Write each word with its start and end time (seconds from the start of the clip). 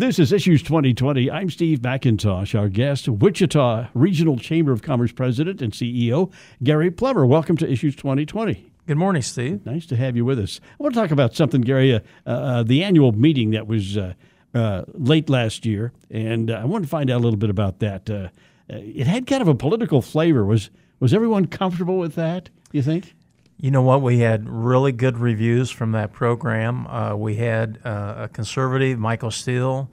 This 0.00 0.18
is 0.18 0.32
Issues 0.32 0.62
2020. 0.62 1.30
I'm 1.30 1.50
Steve 1.50 1.80
McIntosh. 1.80 2.58
Our 2.58 2.70
guest, 2.70 3.06
Wichita 3.06 3.88
Regional 3.92 4.38
Chamber 4.38 4.72
of 4.72 4.80
Commerce 4.80 5.12
President 5.12 5.60
and 5.60 5.74
CEO, 5.74 6.32
Gary 6.62 6.90
Plummer. 6.90 7.26
Welcome 7.26 7.58
to 7.58 7.70
Issues 7.70 7.94
2020. 7.96 8.72
Good 8.86 8.96
morning, 8.96 9.20
Steve. 9.20 9.66
Nice 9.66 9.84
to 9.84 9.96
have 9.96 10.16
you 10.16 10.24
with 10.24 10.38
us. 10.38 10.58
I 10.72 10.82
want 10.82 10.94
to 10.94 11.00
talk 11.02 11.10
about 11.10 11.34
something, 11.34 11.60
Gary, 11.60 11.96
uh, 11.96 12.00
uh, 12.24 12.62
the 12.62 12.82
annual 12.82 13.12
meeting 13.12 13.50
that 13.50 13.66
was 13.66 13.98
uh, 13.98 14.14
uh 14.54 14.84
late 14.94 15.28
last 15.28 15.66
year, 15.66 15.92
and 16.10 16.50
uh, 16.50 16.54
I 16.54 16.64
want 16.64 16.82
to 16.82 16.88
find 16.88 17.10
out 17.10 17.18
a 17.18 17.22
little 17.22 17.38
bit 17.38 17.50
about 17.50 17.80
that. 17.80 18.08
Uh, 18.08 18.28
it 18.70 19.06
had 19.06 19.26
kind 19.26 19.42
of 19.42 19.48
a 19.48 19.54
political 19.54 20.00
flavor. 20.00 20.46
Was 20.46 20.70
was 20.98 21.12
everyone 21.12 21.46
comfortable 21.46 21.98
with 21.98 22.14
that? 22.14 22.48
You 22.72 22.80
think? 22.80 23.14
You 23.60 23.70
know 23.70 23.82
what? 23.82 24.00
We 24.00 24.20
had 24.20 24.48
really 24.48 24.90
good 24.90 25.18
reviews 25.18 25.70
from 25.70 25.92
that 25.92 26.14
program. 26.14 26.86
Uh, 26.86 27.14
we 27.14 27.36
had 27.36 27.78
uh, 27.84 28.14
a 28.16 28.28
conservative, 28.28 28.98
Michael 28.98 29.30
Steele, 29.30 29.90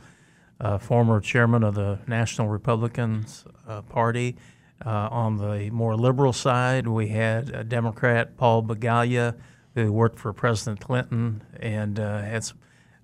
uh, 0.62 0.78
former 0.78 1.20
chairman 1.20 1.64
of 1.64 1.76
the 1.76 2.00
National 2.08 2.48
Republicans 2.48 3.44
uh, 3.68 3.82
Party. 3.82 4.38
Uh, 4.86 5.10
on 5.12 5.36
the 5.38 5.70
more 5.72 5.98
liberal 5.98 6.32
side, 6.32 6.88
we 6.88 7.10
had 7.10 7.50
a 7.50 7.66
Democrat, 7.66 8.38
Paul 8.38 8.64
Begala, 8.64 9.36
who 9.76 9.92
worked 9.92 10.18
for 10.18 10.32
President 10.32 10.80
Clinton 10.80 11.44
and 11.60 12.00
uh, 12.00 12.22
had 12.22 12.50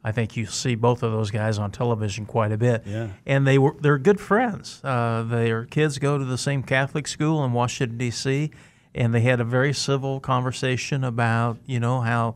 I 0.05 0.13
think 0.13 0.37
you 0.37 0.45
see 0.45 0.75
both 0.75 1.03
of 1.03 1.11
those 1.11 1.31
guys 1.31 1.57
on 1.57 1.71
television 1.71 2.25
quite 2.25 2.51
a 2.53 2.57
bit. 2.57 2.83
Yeah. 2.85 3.09
And 3.25 3.45
they 3.45 3.57
were 3.57 3.75
they're 3.81 3.97
good 3.97 4.21
friends. 4.21 4.79
their 4.81 5.65
kids 5.65 5.97
go 5.97 6.17
to 6.17 6.23
the 6.23 6.37
same 6.37 6.63
Catholic 6.63 7.07
school 7.07 7.43
in 7.43 7.51
Washington 7.51 7.97
D.C 7.97 8.51
and 8.95 9.13
they 9.13 9.21
had 9.21 9.39
a 9.39 9.43
very 9.43 9.73
civil 9.73 10.19
conversation 10.19 11.03
about 11.03 11.57
you 11.65 11.79
know 11.79 12.01
how 12.01 12.35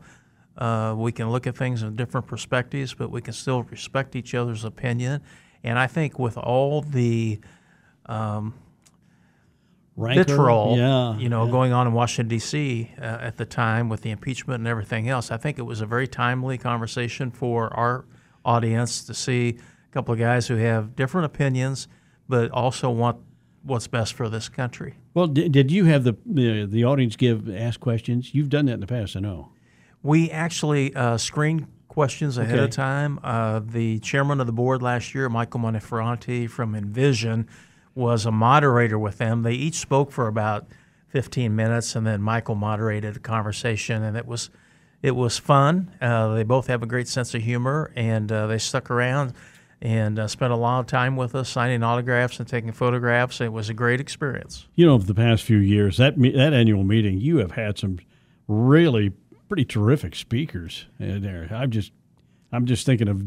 uh, 0.56 0.94
we 0.96 1.12
can 1.12 1.30
look 1.30 1.46
at 1.46 1.56
things 1.56 1.82
in 1.82 1.94
different 1.94 2.26
perspectives, 2.26 2.92
but 2.92 3.10
we 3.10 3.20
can 3.20 3.32
still 3.32 3.62
respect 3.62 4.16
each 4.16 4.34
other's 4.34 4.64
opinion. 4.64 5.22
And 5.62 5.78
I 5.78 5.86
think 5.86 6.18
with 6.18 6.36
all 6.36 6.82
the 6.82 7.40
um, 8.06 8.54
Rancor, 9.96 10.24
vitriol, 10.24 10.76
yeah, 10.76 11.16
you 11.16 11.28
know, 11.28 11.44
yeah. 11.44 11.50
going 11.50 11.72
on 11.72 11.86
in 11.86 11.92
Washington 11.92 12.28
D.C. 12.28 12.92
Uh, 12.98 13.02
at 13.02 13.36
the 13.36 13.44
time 13.44 13.88
with 13.88 14.02
the 14.02 14.10
impeachment 14.10 14.60
and 14.60 14.68
everything 14.68 15.08
else, 15.08 15.30
I 15.30 15.36
think 15.36 15.58
it 15.58 15.62
was 15.62 15.80
a 15.80 15.86
very 15.86 16.08
timely 16.08 16.58
conversation 16.58 17.30
for 17.30 17.72
our 17.74 18.04
audience 18.44 19.04
to 19.04 19.14
see 19.14 19.58
a 19.58 19.92
couple 19.92 20.12
of 20.12 20.18
guys 20.18 20.46
who 20.48 20.56
have 20.56 20.96
different 20.96 21.26
opinions, 21.26 21.88
but 22.28 22.50
also 22.50 22.90
want 22.90 23.18
what's 23.62 23.86
best 23.86 24.14
for 24.14 24.28
this 24.28 24.48
country. 24.48 24.94
Well, 25.14 25.26
did, 25.26 25.52
did 25.52 25.70
you 25.70 25.84
have 25.86 26.04
the, 26.04 26.16
the 26.24 26.64
the 26.66 26.84
audience 26.84 27.16
give 27.16 27.48
ask 27.54 27.80
questions? 27.80 28.34
You've 28.34 28.48
done 28.48 28.66
that 28.66 28.74
in 28.74 28.80
the 28.80 28.86
past, 28.86 29.16
I 29.16 29.20
know. 29.20 29.50
We 30.02 30.30
actually 30.30 30.94
uh, 30.94 31.16
screened 31.18 31.66
questions 31.88 32.38
ahead 32.38 32.54
Okay. 32.54 32.64
of 32.64 32.70
time. 32.70 33.18
Uh, 33.24 33.60
the 33.64 33.98
chairman 33.98 34.40
of 34.40 34.46
the 34.46 34.52
board 34.52 34.80
last 34.82 35.14
year, 35.14 35.28
Michael 35.28 35.60
Monteferrante 35.60 36.48
from 36.48 36.74
Envision, 36.76 37.48
was 37.94 38.24
a 38.24 38.30
moderator 38.30 38.98
with 38.98 39.18
them. 39.18 39.42
They 39.42 39.54
each 39.54 39.74
spoke 39.74 40.12
for 40.12 40.28
about 40.28 40.68
15 41.08 41.56
minutes, 41.56 41.96
and 41.96 42.06
then 42.06 42.22
Michael 42.22 42.54
moderated 42.54 43.16
a 43.16 43.20
conversation, 43.20 44.02
and 44.02 44.16
it 44.16 44.26
was 44.26 44.50
it 45.02 45.12
was 45.12 45.38
fun. 45.38 45.92
Uh, 46.00 46.34
they 46.34 46.42
both 46.42 46.66
have 46.68 46.82
a 46.82 46.86
great 46.86 47.08
sense 47.08 47.34
of 47.34 47.42
humor, 47.42 47.90
and 47.96 48.30
uh, 48.30 48.46
they 48.46 48.58
stuck 48.58 48.90
around 48.90 49.32
and 49.80 50.18
uh, 50.18 50.26
spent 50.26 50.52
a 50.52 50.56
lot 50.56 50.80
of 50.80 50.86
time 50.86 51.16
with 51.16 51.34
us, 51.34 51.48
signing 51.48 51.82
autographs 51.82 52.38
and 52.40 52.48
taking 52.48 52.72
photographs. 52.72 53.40
It 53.40 53.52
was 53.52 53.68
a 53.68 53.74
great 53.74 54.00
experience. 54.00 54.66
You 54.74 54.86
know, 54.86 54.94
over 54.94 55.06
the 55.06 55.14
past 55.14 55.44
few 55.44 55.58
years, 55.58 55.96
that 55.98 56.18
me- 56.18 56.32
that 56.32 56.52
annual 56.52 56.84
meeting, 56.84 57.20
you 57.20 57.38
have 57.38 57.52
had 57.52 57.78
some 57.78 57.98
really 58.46 59.12
pretty 59.48 59.64
terrific 59.64 60.14
speakers 60.14 60.86
in 60.98 61.22
there. 61.22 61.48
I'm 61.50 61.70
just 61.70 61.92
I'm 62.52 62.66
just 62.66 62.84
thinking 62.86 63.08
of 63.08 63.22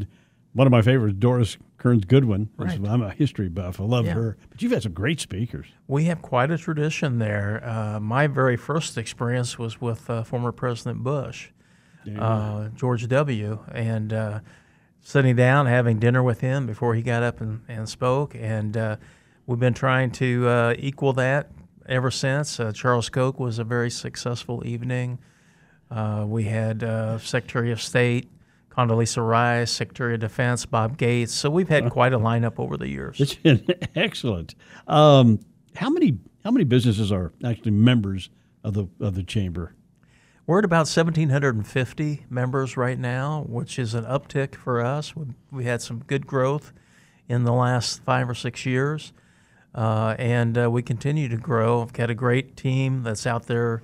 one 0.53 0.67
of 0.67 0.71
my 0.71 0.81
favorites, 0.81 1.15
Doris 1.17 1.57
Kearns 1.77 2.03
Goodwin. 2.03 2.49
Right. 2.57 2.77
I'm 2.85 3.01
a 3.01 3.11
history 3.11 3.47
buff. 3.47 3.79
I 3.79 3.83
love 3.83 4.05
Yeah. 4.05 4.13
her. 4.15 4.37
But 4.49 4.61
you've 4.61 4.73
had 4.73 4.83
some 4.83 4.91
great 4.91 5.19
speakers. 5.21 5.67
We 5.87 6.03
have 6.05 6.21
quite 6.21 6.51
a 6.51 6.57
tradition 6.57 7.19
there. 7.19 7.61
Uh, 7.63 7.99
my 8.01 8.27
very 8.27 8.57
first 8.57 8.97
experience 8.97 9.57
was 9.57 9.79
with 9.79 10.09
uh, 10.09 10.23
former 10.23 10.51
President 10.51 11.03
Bush, 11.03 11.49
uh, 12.19 12.67
George 12.75 13.07
W., 13.07 13.59
and 13.71 14.11
uh, 14.11 14.39
sitting 15.01 15.35
down, 15.35 15.65
having 15.65 15.99
dinner 15.99 16.23
with 16.23 16.41
him 16.41 16.65
before 16.65 16.95
he 16.95 17.01
got 17.01 17.23
up 17.23 17.41
and, 17.41 17.61
and 17.67 17.87
spoke. 17.89 18.35
And 18.35 18.77
uh, 18.77 18.97
we've 19.45 19.59
been 19.59 19.73
trying 19.73 20.11
to 20.11 20.47
uh, 20.47 20.75
equal 20.77 21.13
that 21.13 21.51
ever 21.87 22.11
since. 22.11 22.59
Uh, 22.59 22.71
Charles 22.71 23.09
Koch 23.09 23.39
was 23.39 23.59
a 23.59 23.63
very 23.63 23.89
successful 23.89 24.65
evening. 24.65 25.19
Uh, 25.89 26.25
we 26.27 26.43
had 26.45 26.83
uh, 26.83 27.17
Secretary 27.17 27.71
of 27.71 27.81
State 27.81 28.29
Condoleezza 28.69 29.25
Rice, 29.27 29.71
Secretary 29.71 30.13
of 30.13 30.21
Defense 30.21 30.65
Bob 30.65 30.97
Gates. 30.97 31.33
So 31.33 31.49
we've 31.49 31.67
had 31.67 31.89
quite 31.89 32.13
a 32.13 32.19
lineup 32.19 32.57
over 32.57 32.77
the 32.77 32.87
years. 32.87 33.19
It's 33.19 33.35
been 33.35 33.65
excellent. 33.95 34.55
Um, 34.87 35.39
how 35.75 35.89
many 35.89 36.17
how 36.43 36.51
many 36.51 36.63
businesses 36.63 37.11
are 37.11 37.33
actually 37.45 37.71
members 37.71 38.29
of 38.63 38.73
the 38.73 38.87
of 38.99 39.15
the 39.15 39.23
chamber? 39.23 39.75
We're 40.47 40.59
at 40.59 40.65
about 40.65 40.87
1,750 40.87 42.25
members 42.27 42.75
right 42.75 42.97
now, 42.97 43.45
which 43.47 43.77
is 43.77 43.93
an 43.93 44.05
uptick 44.05 44.55
for 44.55 44.81
us. 44.81 45.13
We, 45.51 45.65
had 45.65 45.83
some 45.83 45.99
good 46.07 46.25
growth 46.25 46.73
in 47.29 47.43
the 47.43 47.53
last 47.53 48.01
five 48.03 48.27
or 48.27 48.33
six 48.33 48.65
years, 48.65 49.13
uh, 49.75 50.15
and 50.17 50.57
uh, 50.57 50.71
we 50.71 50.81
continue 50.81 51.29
to 51.29 51.37
grow. 51.37 51.83
I've 51.83 51.93
got 51.93 52.09
a 52.09 52.15
great 52.15 52.57
team 52.57 53.03
that's 53.03 53.27
out 53.27 53.45
there 53.45 53.83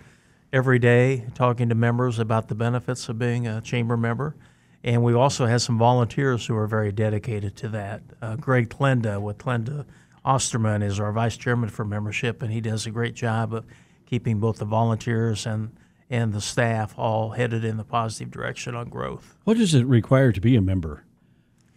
every 0.51 0.79
day 0.79 1.28
talking 1.35 1.69
to 1.69 1.75
members 1.75 2.18
about 2.18 2.47
the 2.47 2.56
benefits 2.56 3.07
of 3.07 3.19
being 3.19 3.45
a 3.45 3.62
chamber 3.62 3.95
member. 3.95 4.35
And 4.84 5.03
we 5.03 5.13
also 5.13 5.45
have 5.45 5.62
some 5.62 5.78
volunteers 5.78 6.47
who 6.47 6.56
are 6.56 6.68
very 6.68 6.91
dedicated 6.91 7.56
to 7.57 7.69
that. 7.69 8.01
Uh, 8.19 8.35
Greg 8.35 8.69
Tlenda 8.69 9.22
with 9.22 9.38
Klenda 9.38 9.85
Austerman 10.25 10.81
is 10.81 11.00
our 11.00 11.12
vice 11.12 11.38
chairman 11.38 11.69
for 11.69 11.85
membership, 11.85 12.41
and 12.41 12.51
he 12.51 12.62
does 12.62 12.88
a 12.88 12.91
great 12.91 13.13
job 13.13 13.53
of 13.53 13.66
keeping 14.07 14.39
both 14.39 14.57
the 14.57 14.66
volunteers 14.66 15.45
and 15.45 15.72
and 16.09 16.34
the 16.34 16.41
staff 16.41 16.94
all 16.97 17.31
headed 17.31 17.63
in 17.66 17.78
the 17.78 17.84
positive 17.84 18.31
direction 18.31 18.75
on 18.75 18.90
growth. 18.90 19.35
What 19.44 19.57
does 19.57 19.73
it 19.73 19.85
require 19.85 20.31
to 20.31 20.41
be 20.41 20.56
a 20.56 20.62
member? 20.62 21.03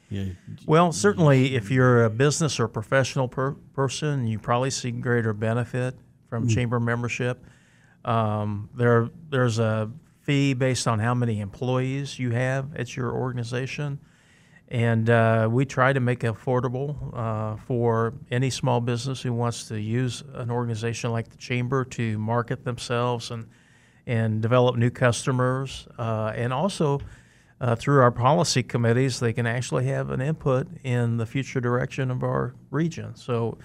Yeah, 0.09 0.25
Well, 0.67 0.91
certainly, 0.91 1.55
if 1.55 1.71
you're 1.71 2.05
a 2.05 2.11
business 2.11 2.59
or 2.59 2.67
professional 2.67 3.29
per- 3.29 3.53
person, 3.53 4.27
you 4.27 4.41
probably 4.41 4.71
see 4.71 4.91
greater 4.91 5.33
benefit 5.33 5.95
from 6.29 6.49
chamber 6.49 6.81
membership. 6.81 7.45
Um, 8.05 8.71
there, 8.75 9.09
there's 9.29 9.61
a 9.61 9.89
fee 10.23 10.55
based 10.55 10.89
on 10.89 10.99
how 10.99 11.15
many 11.15 11.41
employees 11.41 12.19
you 12.19 12.31
have 12.31 12.75
at 12.75 12.97
your 12.97 13.13
organization, 13.13 14.01
and 14.67 15.09
uh, 15.09 15.49
we 15.51 15.65
try 15.65 15.93
to 15.93 16.01
make 16.01 16.25
it 16.25 16.35
affordable 16.35 16.97
uh, 17.17 17.57
for 17.67 18.15
any 18.33 18.51
small 18.51 18.81
business 18.81 19.23
who 19.23 19.33
wants 19.33 19.69
to 19.69 19.81
use 19.81 20.25
an 20.35 20.51
organization 20.51 21.13
like 21.13 21.29
the 21.29 21.37
chamber 21.37 21.85
to 21.85 22.19
market 22.19 22.65
themselves 22.65 23.31
and 23.31 23.47
and 24.07 24.41
develop 24.41 24.77
new 24.77 24.91
customers, 24.91 25.87
uh, 25.99 26.33
and 26.35 26.53
also 26.53 27.01
uh, 27.61 27.77
through 27.77 28.01
our 28.01 28.11
policy 28.11 28.63
committees, 28.63 29.21
they 29.21 29.33
can 29.33 29.47
actually 29.47 29.87
have 29.87 30.11
an 30.11 30.21
input 30.21 30.67
in 30.83 31.19
the 31.19 31.27
future 31.27 31.61
direction 31.61 32.11
of 32.11 32.23
our 32.23 32.55
region. 32.71 33.15
So, 33.15 33.59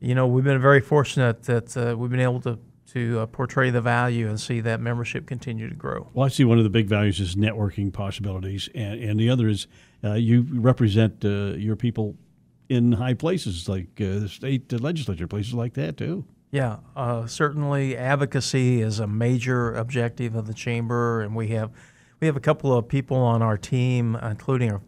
you 0.00 0.14
know, 0.14 0.26
we've 0.26 0.44
been 0.44 0.60
very 0.60 0.80
fortunate 0.80 1.42
that 1.44 1.76
uh, 1.76 1.96
we've 1.96 2.10
been 2.10 2.20
able 2.20 2.40
to 2.42 2.58
to 2.92 3.20
uh, 3.20 3.26
portray 3.26 3.70
the 3.70 3.80
value 3.80 4.28
and 4.28 4.38
see 4.38 4.60
that 4.60 4.80
membership 4.80 5.26
continue 5.26 5.68
to 5.68 5.74
grow. 5.74 6.08
Well, 6.12 6.26
I 6.26 6.28
see 6.28 6.44
one 6.44 6.58
of 6.58 6.64
the 6.64 6.70
big 6.70 6.86
values 6.86 7.18
is 7.18 7.34
networking 7.34 7.92
possibilities, 7.92 8.68
and, 8.72 9.02
and 9.02 9.18
the 9.18 9.30
other 9.30 9.48
is 9.48 9.66
uh, 10.04 10.12
you 10.12 10.46
represent 10.52 11.24
uh, 11.24 11.54
your 11.56 11.74
people 11.74 12.14
in 12.68 12.92
high 12.92 13.14
places 13.14 13.68
like 13.68 14.00
uh, 14.00 14.20
the 14.20 14.28
state 14.28 14.70
legislature, 14.80 15.26
places 15.26 15.54
like 15.54 15.74
that 15.74 15.96
too. 15.96 16.24
Yeah, 16.54 16.76
uh, 16.94 17.26
certainly 17.26 17.96
advocacy 17.96 18.80
is 18.80 19.00
a 19.00 19.08
major 19.08 19.74
objective 19.74 20.36
of 20.36 20.46
the 20.46 20.54
chamber, 20.54 21.20
and 21.20 21.34
we 21.34 21.48
have 21.48 21.72
we 22.20 22.28
have 22.28 22.36
a 22.36 22.40
couple 22.40 22.72
of 22.72 22.86
people 22.86 23.16
on 23.16 23.42
our 23.42 23.58
team, 23.58 24.14
including 24.22 24.70
our, 24.70 24.80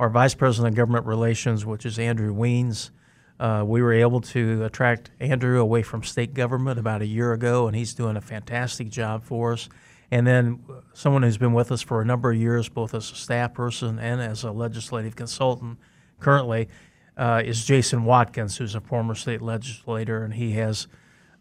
our 0.00 0.10
vice 0.10 0.34
president 0.34 0.72
of 0.72 0.76
government 0.76 1.06
relations, 1.06 1.64
which 1.64 1.86
is 1.86 2.00
Andrew 2.00 2.34
Wiens. 2.34 2.90
Uh, 3.38 3.62
we 3.64 3.80
were 3.80 3.92
able 3.92 4.20
to 4.20 4.64
attract 4.64 5.12
Andrew 5.20 5.60
away 5.60 5.84
from 5.84 6.02
state 6.02 6.34
government 6.34 6.80
about 6.80 7.02
a 7.02 7.06
year 7.06 7.32
ago, 7.32 7.68
and 7.68 7.76
he's 7.76 7.94
doing 7.94 8.16
a 8.16 8.20
fantastic 8.20 8.88
job 8.88 9.22
for 9.22 9.52
us. 9.52 9.68
And 10.10 10.26
then 10.26 10.58
someone 10.92 11.22
who's 11.22 11.38
been 11.38 11.52
with 11.52 11.70
us 11.70 11.82
for 11.82 12.02
a 12.02 12.04
number 12.04 12.32
of 12.32 12.36
years, 12.36 12.68
both 12.68 12.96
as 12.96 13.12
a 13.12 13.14
staff 13.14 13.54
person 13.54 14.00
and 14.00 14.20
as 14.20 14.42
a 14.42 14.50
legislative 14.50 15.14
consultant, 15.14 15.78
currently 16.18 16.68
uh, 17.16 17.42
is 17.44 17.64
Jason 17.64 18.04
Watkins, 18.04 18.56
who's 18.56 18.74
a 18.74 18.80
former 18.80 19.14
state 19.14 19.40
legislator, 19.40 20.24
and 20.24 20.34
he 20.34 20.54
has 20.54 20.88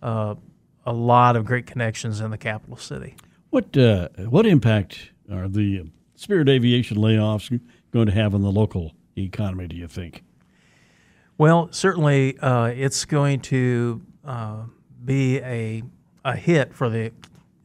uh, 0.02 0.36
a 0.86 0.94
lot 0.94 1.36
of 1.36 1.46
great 1.46 1.66
connections 1.66 2.22
in 2.22 2.32
the 2.32 2.38
capital 2.38 2.78
city. 2.78 3.16
What 3.50 3.76
uh, 3.78 4.10
what 4.30 4.46
impact 4.46 5.12
are 5.32 5.48
the 5.48 5.92
Spirit 6.16 6.50
Aviation 6.50 6.98
layoffs 6.98 7.60
going 7.92 8.06
to 8.08 8.14
have 8.14 8.34
on 8.34 8.42
the 8.42 8.52
local 8.52 8.94
economy? 9.18 9.68
Do 9.68 9.76
you 9.76 9.88
think? 9.88 10.24
Well, 11.38 11.70
certainly, 11.72 12.38
uh, 12.40 12.68
it's 12.68 13.06
going 13.06 13.40
to 13.42 14.02
uh, 14.26 14.64
be 15.04 15.40
a 15.40 15.84
a 16.24 16.36
hit 16.36 16.74
for 16.74 16.90
the 16.90 17.12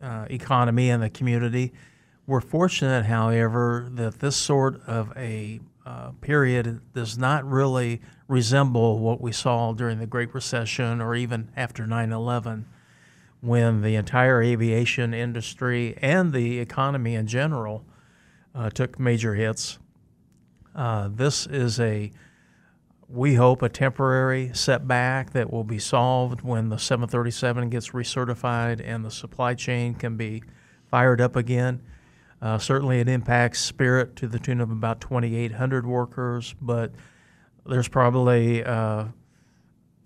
uh, 0.02 0.26
economy 0.30 0.90
and 0.90 1.02
the 1.02 1.10
community. 1.10 1.72
We're 2.26 2.40
fortunate, 2.40 3.04
however, 3.04 3.88
that 3.92 4.18
this 4.18 4.36
sort 4.36 4.80
of 4.86 5.12
a 5.16 5.60
uh, 5.86 6.10
period 6.20 6.80
does 6.94 7.16
not 7.16 7.48
really 7.48 8.00
resemble 8.26 8.98
what 8.98 9.20
we 9.20 9.30
saw 9.30 9.72
during 9.72 10.00
the 10.00 10.06
Great 10.06 10.34
Recession 10.34 11.00
or 11.00 11.14
even 11.14 11.48
after 11.56 11.86
9 11.86 12.10
11, 12.10 12.66
when 13.40 13.82
the 13.82 13.94
entire 13.94 14.42
aviation 14.42 15.14
industry 15.14 15.96
and 16.02 16.32
the 16.32 16.58
economy 16.58 17.14
in 17.14 17.28
general 17.28 17.84
uh, 18.52 18.68
took 18.68 18.98
major 18.98 19.36
hits. 19.36 19.78
Uh, 20.74 21.08
this 21.12 21.46
is 21.46 21.78
a, 21.78 22.10
we 23.08 23.34
hope, 23.34 23.62
a 23.62 23.68
temporary 23.68 24.50
setback 24.54 25.30
that 25.34 25.52
will 25.52 25.62
be 25.62 25.78
solved 25.78 26.42
when 26.42 26.68
the 26.68 26.78
737 26.78 27.70
gets 27.70 27.90
recertified 27.90 28.82
and 28.84 29.04
the 29.04 29.10
supply 29.10 29.54
chain 29.54 29.94
can 29.94 30.16
be 30.16 30.42
fired 30.90 31.20
up 31.20 31.36
again. 31.36 31.80
Uh, 32.40 32.58
certainly, 32.58 33.00
it 33.00 33.08
impacts 33.08 33.60
Spirit 33.60 34.14
to 34.16 34.28
the 34.28 34.38
tune 34.38 34.60
of 34.60 34.70
about 34.70 35.00
2,800 35.00 35.86
workers, 35.86 36.54
but 36.60 36.92
there's 37.64 37.88
probably 37.88 38.62
uh, 38.62 39.06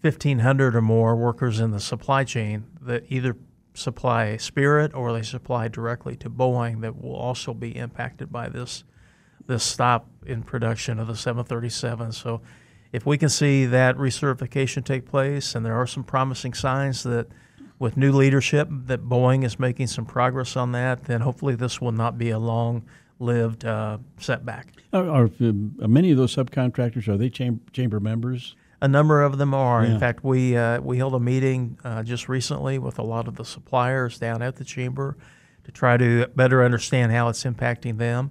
1,500 0.02 0.76
or 0.76 0.80
more 0.80 1.16
workers 1.16 1.60
in 1.60 1.72
the 1.72 1.80
supply 1.80 2.24
chain 2.24 2.64
that 2.80 3.04
either 3.08 3.36
supply 3.74 4.36
Spirit 4.36 4.94
or 4.94 5.12
they 5.12 5.22
supply 5.22 5.68
directly 5.68 6.16
to 6.16 6.30
Boeing 6.30 6.80
that 6.80 7.00
will 7.00 7.14
also 7.14 7.52
be 7.52 7.76
impacted 7.76 8.32
by 8.32 8.48
this 8.48 8.84
this 9.46 9.64
stop 9.64 10.06
in 10.26 10.42
production 10.42 11.00
of 11.00 11.08
the 11.08 11.16
737. 11.16 12.12
So, 12.12 12.40
if 12.92 13.04
we 13.06 13.18
can 13.18 13.28
see 13.28 13.66
that 13.66 13.96
recertification 13.96 14.84
take 14.84 15.06
place, 15.06 15.54
and 15.54 15.64
there 15.64 15.74
are 15.74 15.86
some 15.86 16.04
promising 16.04 16.54
signs 16.54 17.02
that 17.02 17.28
with 17.80 17.96
new 17.96 18.12
leadership 18.12 18.68
that 18.70 19.08
Boeing 19.08 19.42
is 19.42 19.58
making 19.58 19.88
some 19.88 20.04
progress 20.04 20.54
on 20.54 20.70
that, 20.72 21.04
then 21.04 21.22
hopefully 21.22 21.56
this 21.56 21.80
will 21.80 21.90
not 21.90 22.18
be 22.18 22.30
a 22.30 22.38
long 22.38 22.84
lived 23.18 23.64
uh, 23.64 23.98
setback. 24.18 24.74
Are, 24.92 25.08
are, 25.08 25.24
are, 25.24 25.88
many 25.88 26.10
of 26.12 26.18
those 26.18 26.36
subcontractors 26.36 27.08
are 27.08 27.16
they 27.16 27.30
chamber, 27.30 27.62
chamber 27.72 27.98
members? 27.98 28.54
A 28.82 28.88
number 28.88 29.22
of 29.22 29.38
them 29.38 29.54
are. 29.54 29.84
Yeah. 29.84 29.94
In 29.94 30.00
fact, 30.00 30.22
we 30.22 30.56
uh, 30.56 30.80
we 30.80 30.98
held 30.98 31.14
a 31.14 31.20
meeting 31.20 31.78
uh, 31.82 32.02
just 32.02 32.28
recently 32.28 32.78
with 32.78 32.98
a 32.98 33.02
lot 33.02 33.28
of 33.28 33.36
the 33.36 33.44
suppliers 33.44 34.18
down 34.18 34.40
at 34.42 34.56
the 34.56 34.64
chamber 34.64 35.16
to 35.64 35.72
try 35.72 35.96
to 35.96 36.26
better 36.36 36.62
understand 36.62 37.12
how 37.12 37.28
it's 37.28 37.44
impacting 37.44 37.98
them. 37.98 38.30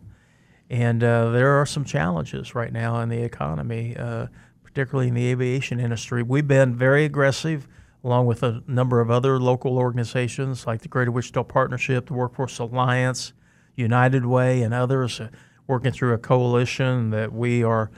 And 0.69 1.03
uh, 1.03 1.31
there 1.31 1.59
are 1.59 1.65
some 1.65 1.85
challenges 1.85 2.53
right 2.53 2.71
now 2.71 2.99
in 3.01 3.09
the 3.09 3.21
economy, 3.23 3.95
uh, 3.97 4.27
particularly 4.63 5.07
in 5.07 5.15
the 5.15 5.27
aviation 5.27 5.79
industry. 5.79 6.21
We've 6.21 6.47
been 6.47 6.75
very 6.75 7.05
aggressive 7.05 7.67
along 8.03 8.25
with 8.25 8.43
a 8.43 8.63
number 8.67 9.01
of 9.01 9.11
other 9.11 9.39
local 9.39 9.77
organizations 9.77 10.65
like 10.65 10.81
the 10.81 10.87
Greater 10.87 11.11
Wichita 11.11 11.43
Partnership, 11.43 12.07
the 12.07 12.13
Workforce 12.13 12.59
Alliance, 12.59 13.33
United 13.75 14.25
Way, 14.25 14.61
and 14.61 14.73
others, 14.73 15.19
uh, 15.19 15.29
working 15.67 15.91
through 15.91 16.13
a 16.13 16.17
coalition 16.17 17.09
that 17.11 17.31
we 17.33 17.63
are 17.63 17.91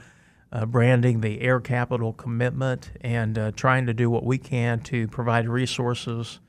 uh, 0.52 0.66
branding 0.66 1.20
the 1.20 1.40
Air 1.40 1.60
Capital 1.60 2.12
Commitment 2.12 2.90
and 3.00 3.38
uh, 3.38 3.52
trying 3.52 3.86
to 3.86 3.94
do 3.94 4.10
what 4.10 4.24
we 4.24 4.38
can 4.38 4.80
to 4.80 5.08
provide 5.08 5.48
resources 5.48 6.40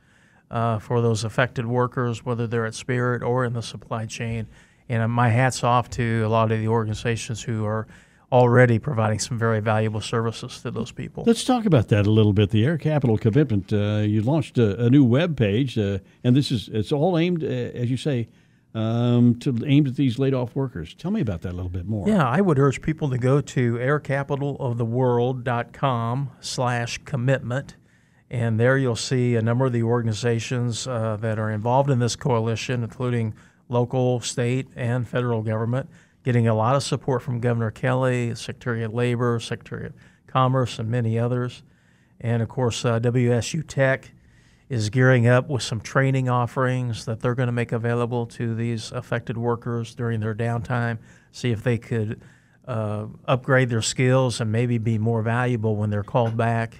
uh, 0.52 0.78
for 0.80 1.02
those 1.02 1.24
affected 1.24 1.66
workers, 1.66 2.26
whether 2.26 2.46
they're 2.46 2.66
at 2.66 2.76
Spirit 2.76 3.24
or 3.24 3.46
in 3.46 3.54
the 3.54 3.62
supply 3.62 4.06
chain. 4.06 4.48
And 4.90 5.02
uh, 5.02 5.08
my 5.08 5.30
hat's 5.30 5.64
off 5.64 5.90
to 5.92 6.24
a 6.26 6.28
lot 6.28 6.52
of 6.52 6.60
the 6.60 6.68
organizations 6.68 7.42
who 7.42 7.66
are 7.66 7.88
already 8.34 8.80
providing 8.80 9.20
some 9.20 9.38
very 9.38 9.60
valuable 9.60 10.02
services 10.02 10.64
to 10.64 10.72
those 10.72 10.92
people. 10.92 11.24
Let's 11.28 11.44
talk 11.44 11.68
about 11.68 11.90
that 11.90 12.08
a 12.08 12.12
little 12.12 12.34
bit. 12.34 12.50
The 12.50 12.66
Air 12.66 12.80
Capital 12.80 13.16
Commitment. 13.16 13.72
Uh, 13.72 14.00
you 14.00 14.24
launched 14.24 14.58
a, 14.58 14.86
a, 14.86 14.90
new 14.90 15.04
web 15.04 15.38
page, 15.38 15.78
uh, 15.78 16.00
and 16.24 16.36
this 16.36 16.52
is 16.52 16.68
it's 16.74 16.92
all 16.92 17.20
aimed, 17.20 17.44
uh, 17.44 17.48
as 17.48 17.92
you 17.92 17.98
say, 17.98 18.28
um, 18.74 19.36
to 19.36 19.56
aimed 19.68 19.88
at 19.88 19.98
these 19.98 20.18
laid 20.18 20.34
off 20.34 20.56
workers. 20.56 20.96
Tell 20.96 21.12
me 21.12 21.22
about 21.22 21.44
that 21.44 21.52
a 21.52 21.56
little 21.56 21.70
bit 21.70 21.86
more. 21.86 22.10
Yeah, 22.10 22.28
I 22.28 22.42
would 22.42 22.58
urge 22.58 22.82
people 22.82 23.08
to 23.12 23.20
go 23.20 23.40
to 23.40 23.76
aircapitaloftheworld.com 23.76 26.32
slash 26.42 26.98
commitment. 27.06 27.76
And 28.32 28.60
there 28.60 28.80
you'll 28.80 28.96
see 28.96 29.36
a 29.36 29.44
number 29.44 29.68
of 29.68 29.74
the 29.74 29.84
organizations 29.84 30.88
uh, 30.88 31.18
that 31.18 31.38
are 31.38 31.52
involved 31.52 31.92
in 31.92 32.00
this 32.00 32.16
coalition, 32.16 32.82
including 32.82 33.36
local, 33.70 34.22
state, 34.22 34.70
and 34.76 35.08
federal 35.08 35.44
government 35.44 35.88
getting 36.24 36.48
a 36.48 36.54
lot 36.54 36.76
of 36.76 36.84
support 36.84 37.22
from 37.22 37.40
Governor 37.40 37.72
Kelly, 37.72 38.34
Secretary 38.36 38.84
of 38.84 38.94
Labor, 38.94 39.40
Secretary 39.40 39.88
of 39.88 39.94
Commerce, 40.28 40.80
and 40.80 40.90
many 40.90 41.20
others. 41.20 41.64
And 42.22 42.42
of 42.42 42.50
course, 42.50 42.86
uh, 42.86 43.00
WSU 43.00 43.68
Tech 43.68 44.12
is 44.70 44.90
gearing 44.90 45.28
up 45.28 45.50
with 45.50 45.62
some 45.62 45.82
training 45.82 46.30
offerings 46.30 47.06
that 47.06 47.20
they're 47.20 47.36
going 47.36 47.48
to 47.48 47.54
make 47.54 47.72
available 47.72 48.26
to 48.26 48.56
these 48.56 48.92
affected 48.92 49.38
workers 49.38 49.94
during 49.94 50.20
their 50.20 50.34
downtime, 50.34 50.98
see 51.32 51.52
if 51.52 51.62
they 51.64 51.78
could 51.78 52.22
uh, 52.68 53.06
upgrade 53.26 53.70
their 53.70 53.82
skills 53.82 54.40
and 54.40 54.52
maybe 54.52 54.78
be 54.78 54.98
more 54.98 55.22
valuable 55.22 55.76
when 55.76 55.90
they're 55.90 56.04
called 56.04 56.38
back 56.38 56.80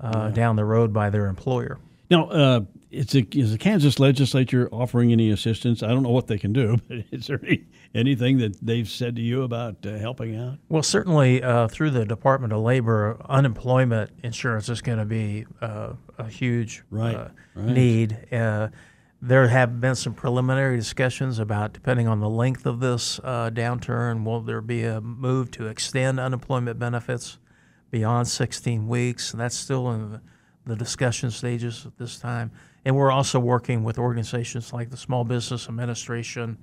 uh, 0.00 0.26
yeah. 0.28 0.30
down 0.30 0.56
the 0.56 0.64
road 0.64 0.92
by 0.92 1.10
their 1.10 1.26
employer. 1.26 1.78
Now, 2.10 2.28
uh, 2.28 2.60
is, 2.90 3.14
a, 3.14 3.26
is 3.32 3.52
the 3.52 3.58
Kansas 3.58 3.98
legislature 3.98 4.68
offering 4.72 5.12
any 5.12 5.30
assistance? 5.30 5.82
I 5.82 5.88
don't 5.88 6.02
know 6.02 6.10
what 6.10 6.28
they 6.28 6.38
can 6.38 6.52
do, 6.52 6.78
but 6.88 6.98
is 7.10 7.26
there 7.26 7.40
any, 7.44 7.64
anything 7.94 8.38
that 8.38 8.64
they've 8.64 8.88
said 8.88 9.16
to 9.16 9.22
you 9.22 9.42
about 9.42 9.84
uh, 9.84 9.96
helping 9.98 10.36
out? 10.36 10.58
Well, 10.68 10.82
certainly 10.82 11.42
uh, 11.42 11.68
through 11.68 11.90
the 11.90 12.04
Department 12.04 12.52
of 12.52 12.60
Labor, 12.60 13.18
unemployment 13.28 14.10
insurance 14.22 14.68
is 14.68 14.80
going 14.80 14.98
to 14.98 15.04
be 15.04 15.46
uh, 15.60 15.94
a 16.18 16.28
huge 16.28 16.84
right, 16.90 17.14
uh, 17.14 17.28
right. 17.54 17.66
need. 17.66 18.32
Uh, 18.32 18.68
there 19.20 19.48
have 19.48 19.80
been 19.80 19.94
some 19.94 20.14
preliminary 20.14 20.76
discussions 20.76 21.38
about, 21.38 21.72
depending 21.72 22.06
on 22.06 22.20
the 22.20 22.28
length 22.28 22.66
of 22.66 22.80
this 22.80 23.18
uh, 23.24 23.50
downturn, 23.50 24.24
will 24.24 24.40
there 24.40 24.60
be 24.60 24.84
a 24.84 25.00
move 25.00 25.50
to 25.52 25.66
extend 25.66 26.20
unemployment 26.20 26.78
benefits 26.78 27.38
beyond 27.90 28.28
16 28.28 28.86
weeks? 28.86 29.32
And 29.32 29.40
that's 29.40 29.56
still 29.56 29.90
in 29.90 30.12
the, 30.12 30.20
the 30.66 30.76
discussion 30.76 31.30
stages 31.30 31.86
at 31.86 31.96
this 31.96 32.18
time. 32.18 32.50
And 32.84 32.96
we're 32.96 33.10
also 33.10 33.38
working 33.38 33.84
with 33.84 33.98
organizations 33.98 34.72
like 34.72 34.90
the 34.90 34.96
Small 34.96 35.24
Business 35.24 35.68
Administration 35.68 36.58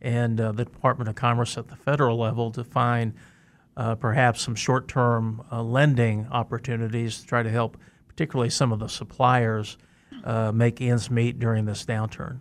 and 0.00 0.40
uh, 0.40 0.52
the 0.52 0.64
Department 0.64 1.08
of 1.08 1.16
Commerce 1.16 1.58
at 1.58 1.68
the 1.68 1.76
federal 1.76 2.18
level 2.18 2.50
to 2.52 2.62
find 2.62 3.14
uh, 3.76 3.94
perhaps 3.94 4.42
some 4.42 4.54
short 4.54 4.88
term 4.88 5.42
uh, 5.50 5.62
lending 5.62 6.26
opportunities 6.30 7.20
to 7.20 7.26
try 7.26 7.42
to 7.42 7.50
help, 7.50 7.76
particularly 8.06 8.50
some 8.50 8.72
of 8.72 8.78
the 8.78 8.88
suppliers, 8.88 9.78
uh, 10.24 10.52
make 10.52 10.80
ends 10.80 11.10
meet 11.10 11.38
during 11.38 11.64
this 11.64 11.84
downturn. 11.84 12.38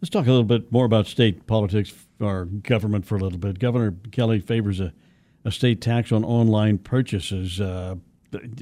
Let's 0.00 0.10
talk 0.10 0.26
a 0.26 0.30
little 0.30 0.44
bit 0.44 0.70
more 0.70 0.84
about 0.84 1.06
state 1.06 1.46
politics 1.46 1.92
or 2.20 2.44
government 2.44 3.06
for 3.06 3.16
a 3.16 3.18
little 3.18 3.38
bit. 3.38 3.58
Governor 3.58 3.94
Kelly 4.10 4.40
favors 4.40 4.80
a, 4.80 4.92
a 5.44 5.50
state 5.50 5.80
tax 5.80 6.12
on 6.12 6.24
online 6.24 6.78
purchases. 6.78 7.60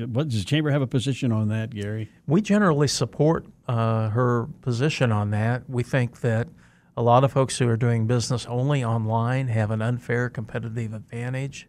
What, 0.06 0.28
does 0.28 0.40
the 0.40 0.44
chamber 0.44 0.70
have 0.70 0.82
a 0.82 0.86
position 0.86 1.32
on 1.32 1.48
that, 1.48 1.70
Gary? 1.70 2.10
We 2.26 2.40
generally 2.40 2.88
support 2.88 3.46
uh, 3.68 4.08
her 4.10 4.48
position 4.60 5.12
on 5.12 5.30
that. 5.30 5.68
We 5.68 5.82
think 5.82 6.20
that 6.20 6.48
a 6.96 7.02
lot 7.02 7.24
of 7.24 7.32
folks 7.32 7.58
who 7.58 7.68
are 7.68 7.76
doing 7.76 8.06
business 8.06 8.46
only 8.46 8.84
online 8.84 9.48
have 9.48 9.70
an 9.70 9.80
unfair 9.80 10.28
competitive 10.28 10.92
advantage 10.92 11.68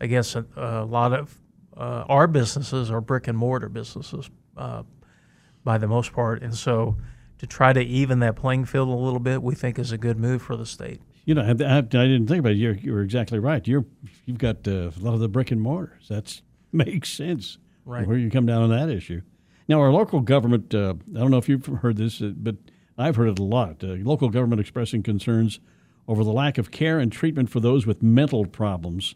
against 0.00 0.36
a, 0.36 0.44
a 0.56 0.84
lot 0.84 1.12
of 1.12 1.38
uh, 1.76 2.04
our 2.08 2.26
businesses 2.26 2.90
are 2.90 3.00
brick 3.00 3.28
and 3.28 3.36
mortar 3.36 3.68
businesses 3.68 4.30
uh, 4.56 4.82
by 5.64 5.78
the 5.78 5.88
most 5.88 6.12
part. 6.12 6.42
And 6.42 6.54
so 6.54 6.96
to 7.38 7.46
try 7.46 7.72
to 7.72 7.80
even 7.80 8.20
that 8.20 8.36
playing 8.36 8.66
field 8.66 8.88
a 8.88 8.92
little 8.92 9.20
bit, 9.20 9.42
we 9.42 9.54
think 9.54 9.78
is 9.78 9.92
a 9.92 9.98
good 9.98 10.18
move 10.18 10.42
for 10.42 10.56
the 10.56 10.66
state. 10.66 11.00
You 11.24 11.34
know, 11.34 11.42
I, 11.42 11.78
I 11.78 11.80
didn't 11.82 12.26
think 12.26 12.40
about 12.40 12.52
it. 12.52 12.58
You're, 12.58 12.74
you're 12.74 13.02
exactly 13.02 13.38
right. 13.38 13.66
You're, 13.66 13.84
you've 14.26 14.38
got 14.38 14.66
uh, 14.66 14.90
a 14.96 15.00
lot 15.00 15.14
of 15.14 15.20
the 15.20 15.28
brick 15.28 15.50
and 15.50 15.60
mortars. 15.60 16.08
That 16.08 16.40
makes 16.72 17.08
sense. 17.08 17.58
Right. 17.84 18.06
Where 18.06 18.18
you 18.18 18.30
come 18.30 18.46
down 18.46 18.62
on 18.62 18.70
that 18.70 18.88
issue. 18.88 19.22
Now, 19.68 19.80
our 19.80 19.90
local 19.90 20.20
government, 20.20 20.74
uh, 20.74 20.94
I 21.14 21.18
don't 21.18 21.30
know 21.30 21.38
if 21.38 21.48
you've 21.48 21.66
heard 21.66 21.96
this, 21.96 22.20
uh, 22.20 22.32
but 22.36 22.56
I've 22.98 23.16
heard 23.16 23.28
it 23.28 23.38
a 23.38 23.42
lot. 23.42 23.82
Uh, 23.82 23.96
local 24.02 24.28
government 24.28 24.60
expressing 24.60 25.02
concerns 25.02 25.60
over 26.06 26.24
the 26.24 26.32
lack 26.32 26.58
of 26.58 26.70
care 26.70 26.98
and 26.98 27.10
treatment 27.10 27.50
for 27.50 27.60
those 27.60 27.86
with 27.86 28.02
mental 28.02 28.44
problems. 28.46 29.14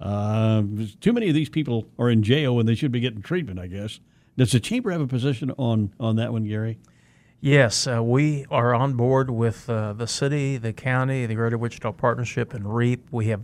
Uh, 0.00 0.62
too 1.00 1.12
many 1.12 1.28
of 1.28 1.34
these 1.34 1.50
people 1.50 1.86
are 1.98 2.08
in 2.08 2.22
jail 2.22 2.56
when 2.56 2.66
they 2.66 2.74
should 2.74 2.90
be 2.90 3.00
getting 3.00 3.20
treatment, 3.20 3.58
I 3.58 3.66
guess. 3.66 4.00
Does 4.38 4.52
the 4.52 4.60
chamber 4.60 4.90
have 4.90 5.02
a 5.02 5.06
position 5.06 5.50
on, 5.58 5.92
on 6.00 6.16
that 6.16 6.32
one, 6.32 6.44
Gary? 6.44 6.78
Yes, 7.42 7.86
uh, 7.86 8.02
we 8.02 8.46
are 8.50 8.74
on 8.74 8.94
board 8.94 9.30
with 9.30 9.68
uh, 9.68 9.92
the 9.92 10.06
city, 10.06 10.56
the 10.56 10.72
county, 10.72 11.26
the 11.26 11.34
Greater 11.34 11.58
Wichita 11.58 11.92
Partnership, 11.92 12.54
and 12.54 12.74
REAP. 12.74 13.08
We 13.10 13.26
have 13.26 13.42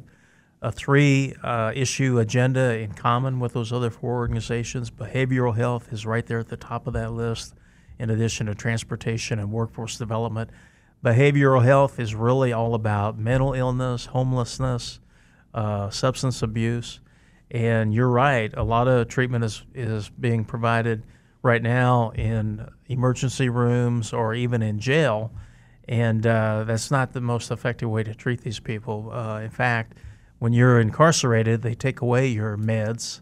a 0.62 0.72
three 0.72 1.34
uh, 1.42 1.72
issue 1.74 2.18
agenda 2.18 2.78
in 2.78 2.92
common 2.92 3.38
with 3.40 3.52
those 3.52 3.72
other 3.72 3.90
four 3.90 4.16
organizations. 4.16 4.90
Behavioral 4.90 5.56
health 5.56 5.92
is 5.92 6.06
right 6.06 6.26
there 6.26 6.38
at 6.38 6.48
the 6.48 6.56
top 6.56 6.86
of 6.86 6.94
that 6.94 7.12
list, 7.12 7.54
in 7.98 8.10
addition 8.10 8.46
to 8.46 8.54
transportation 8.54 9.38
and 9.38 9.52
workforce 9.52 9.98
development. 9.98 10.50
Behavioral 11.04 11.62
health 11.62 12.00
is 12.00 12.14
really 12.14 12.52
all 12.52 12.74
about 12.74 13.18
mental 13.18 13.52
illness, 13.52 14.06
homelessness, 14.06 14.98
uh, 15.54 15.90
substance 15.90 16.42
abuse. 16.42 17.00
And 17.50 17.94
you're 17.94 18.08
right, 18.08 18.52
a 18.56 18.62
lot 18.62 18.88
of 18.88 19.08
treatment 19.08 19.44
is, 19.44 19.62
is 19.74 20.08
being 20.08 20.44
provided 20.44 21.04
right 21.42 21.62
now 21.62 22.10
in 22.10 22.68
emergency 22.88 23.48
rooms 23.48 24.12
or 24.12 24.34
even 24.34 24.62
in 24.62 24.80
jail. 24.80 25.30
And 25.88 26.26
uh, 26.26 26.64
that's 26.64 26.90
not 26.90 27.12
the 27.12 27.20
most 27.20 27.52
effective 27.52 27.88
way 27.88 28.02
to 28.02 28.14
treat 28.14 28.40
these 28.40 28.58
people. 28.58 29.12
Uh, 29.12 29.40
in 29.40 29.50
fact, 29.50 29.96
when 30.38 30.52
you're 30.52 30.80
incarcerated, 30.80 31.62
they 31.62 31.74
take 31.74 32.00
away 32.00 32.28
your 32.28 32.56
meds 32.56 33.20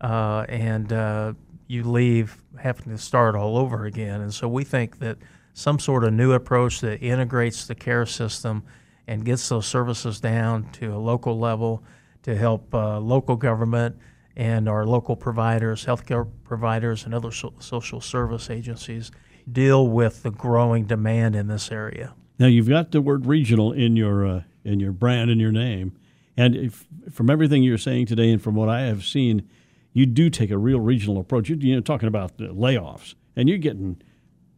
uh, 0.00 0.44
and 0.48 0.92
uh, 0.92 1.32
you 1.66 1.82
leave 1.84 2.42
having 2.58 2.92
to 2.92 2.98
start 2.98 3.34
all 3.34 3.56
over 3.56 3.86
again. 3.86 4.20
And 4.20 4.32
so 4.32 4.48
we 4.48 4.64
think 4.64 4.98
that 4.98 5.18
some 5.52 5.78
sort 5.78 6.04
of 6.04 6.12
new 6.12 6.32
approach 6.32 6.80
that 6.80 7.02
integrates 7.02 7.66
the 7.66 7.74
care 7.74 8.06
system 8.06 8.64
and 9.06 9.24
gets 9.24 9.48
those 9.48 9.66
services 9.66 10.20
down 10.20 10.70
to 10.72 10.94
a 10.94 10.98
local 10.98 11.38
level 11.38 11.82
to 12.22 12.34
help 12.34 12.74
uh, 12.74 12.98
local 12.98 13.36
government 13.36 13.96
and 14.36 14.68
our 14.68 14.84
local 14.84 15.14
providers, 15.14 15.84
healthcare 15.84 16.28
providers, 16.42 17.04
and 17.04 17.14
other 17.14 17.30
so- 17.30 17.54
social 17.58 18.00
service 18.00 18.50
agencies 18.50 19.10
deal 19.50 19.86
with 19.86 20.22
the 20.22 20.30
growing 20.30 20.84
demand 20.84 21.36
in 21.36 21.46
this 21.46 21.70
area. 21.70 22.14
Now 22.38 22.46
you've 22.46 22.68
got 22.68 22.90
the 22.90 23.00
word 23.00 23.26
regional 23.26 23.72
in 23.72 23.96
your 23.96 24.26
uh, 24.26 24.42
in 24.64 24.80
your 24.80 24.92
brand 24.92 25.30
and 25.30 25.40
your 25.40 25.52
name, 25.52 25.92
and 26.36 26.56
if, 26.56 26.86
from 27.10 27.30
everything 27.30 27.62
you're 27.62 27.78
saying 27.78 28.06
today 28.06 28.30
and 28.30 28.42
from 28.42 28.54
what 28.54 28.68
I 28.68 28.82
have 28.82 29.04
seen, 29.04 29.48
you 29.92 30.06
do 30.06 30.30
take 30.30 30.50
a 30.50 30.58
real 30.58 30.80
regional 30.80 31.18
approach. 31.18 31.48
You're, 31.48 31.58
you 31.58 31.74
know 31.74 31.80
talking 31.80 32.08
about 32.08 32.38
the 32.38 32.48
layoffs, 32.48 33.14
and 33.36 33.48
you're 33.48 33.58
getting 33.58 34.02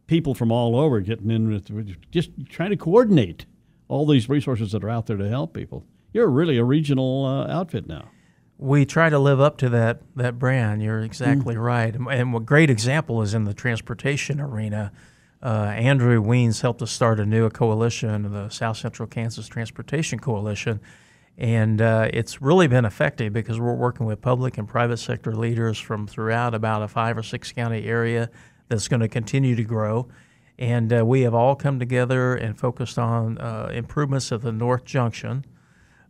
people 0.07 0.33
from 0.33 0.51
all 0.51 0.75
over 0.79 0.99
getting 1.01 1.29
in 1.29 1.51
with 1.51 2.11
just 2.11 2.31
trying 2.49 2.71
to 2.71 2.77
coordinate 2.77 3.45
all 3.87 4.05
these 4.05 4.27
resources 4.27 4.71
that 4.71 4.83
are 4.83 4.89
out 4.89 5.05
there 5.05 5.17
to 5.17 5.29
help 5.29 5.53
people. 5.53 5.85
You're 6.13 6.27
really 6.27 6.57
a 6.57 6.63
regional 6.63 7.25
uh, 7.25 7.51
outfit 7.51 7.87
now. 7.87 8.09
We 8.57 8.85
try 8.85 9.09
to 9.09 9.19
live 9.19 9.39
up 9.39 9.57
to 9.57 9.69
that 9.69 10.01
that 10.15 10.39
brand. 10.39 10.81
You're 10.81 11.01
exactly 11.01 11.55
mm. 11.55 11.63
right. 11.63 11.95
And 11.95 12.35
a 12.35 12.39
great 12.39 12.71
example 12.71 13.21
is 13.21 13.33
in 13.33 13.43
the 13.43 13.53
transportation 13.53 14.41
arena. 14.41 14.91
Uh, 15.43 15.71
Andrew 15.75 16.19
Wiens 16.19 16.61
helped 16.61 16.81
us 16.81 16.89
start 16.89 17.19
a 17.19 17.25
new 17.25 17.47
coalition, 17.51 18.31
the 18.31 18.49
South 18.49 18.77
Central 18.77 19.07
Kansas 19.07 19.47
Transportation 19.47 20.17
Coalition, 20.17 20.79
and 21.37 21.81
uh, 21.81 22.09
it's 22.11 22.41
really 22.41 22.67
been 22.67 22.85
effective 22.85 23.31
because 23.31 23.59
we're 23.59 23.75
working 23.75 24.05
with 24.07 24.21
public 24.21 24.57
and 24.57 24.67
private 24.67 24.97
sector 24.97 25.35
leaders 25.35 25.77
from 25.77 26.07
throughout 26.07 26.55
about 26.55 26.81
a 26.81 26.87
five 26.87 27.17
or 27.17 27.23
six 27.23 27.51
county 27.51 27.85
area 27.85 28.29
that's 28.69 28.87
going 28.87 29.01
to 29.01 29.07
continue 29.07 29.55
to 29.55 29.63
grow. 29.63 30.07
And 30.57 30.91
uh, 30.91 31.05
we 31.05 31.21
have 31.21 31.35
all 31.35 31.55
come 31.55 31.77
together 31.77 32.35
and 32.35 32.57
focused 32.57 32.97
on 32.97 33.37
uh, 33.37 33.69
improvements 33.71 34.31
at 34.31 34.41
the 34.41 34.51
North 34.51 34.83
Junction, 34.85 35.45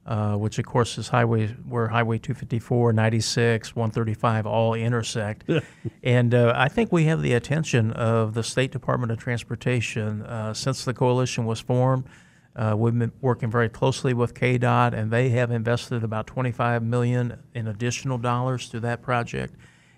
uh, 0.06 0.36
which 0.36 0.58
of 0.58 0.66
course 0.66 0.98
is 0.98 1.10
highway 1.10 1.48
where 1.68 1.90
Highway 1.90 2.18
254, 2.20 2.94
96, 2.94 3.76
135 3.76 4.46
all 4.46 4.74
intersect. 4.76 5.50
and 6.04 6.34
uh, 6.34 6.54
I 6.56 6.70
think 6.70 6.94
we 6.94 7.04
have 7.06 7.22
the 7.22 7.34
attention 7.34 7.92
of 7.92 8.34
the 8.34 8.44
State 8.44 8.72
Department 8.72 9.12
of 9.12 9.18
Transportation 9.18 10.22
uh, 10.22 10.54
since 10.54 10.86
the 10.86 10.94
coalition 10.94 11.46
was 11.46 11.60
formed. 11.60 12.06
Uh, 12.58 12.76
we've 12.76 12.98
been 12.98 13.12
working 13.22 13.52
very 13.52 13.70
closely 13.70 14.16
with 14.16 14.34
KDOT, 14.34 14.94
and 14.94 15.12
they 15.12 15.30
have 15.30 15.52
invested 15.52 16.04
about 16.04 16.26
25 16.26 16.82
million 16.82 17.38
in 17.54 17.68
additional 17.68 18.18
dollars 18.18 18.68
to 18.70 18.80
that 18.80 19.04
project. 19.04 19.54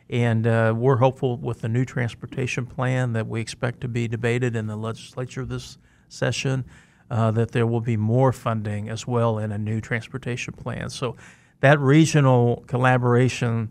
And 0.10 0.46
uh, 0.46 0.74
we're 0.76 0.98
hopeful 0.98 1.38
with 1.38 1.62
the 1.62 1.70
new 1.70 1.86
transportation 1.86 2.66
plan 2.66 3.14
that 3.14 3.28
we 3.28 3.40
expect 3.40 3.80
to 3.82 3.88
be 3.88 4.10
debated 4.10 4.58
in 4.58 4.68
the 4.68 4.76
legislature 4.76 5.46
this 5.46 5.78
session 6.10 6.66
uh, 7.10 7.32
that 7.32 7.52
there 7.52 7.66
will 7.66 7.82
be 7.82 7.96
more 7.96 8.34
funding 8.34 8.90
as 8.90 9.08
well 9.08 9.38
in 9.38 9.54
a 9.54 9.58
new 9.58 9.80
transportation 9.80 10.54
plan. 10.54 10.90
So 10.90 11.16
that 11.62 11.80
regional 11.80 12.66
collaboration 12.68 13.70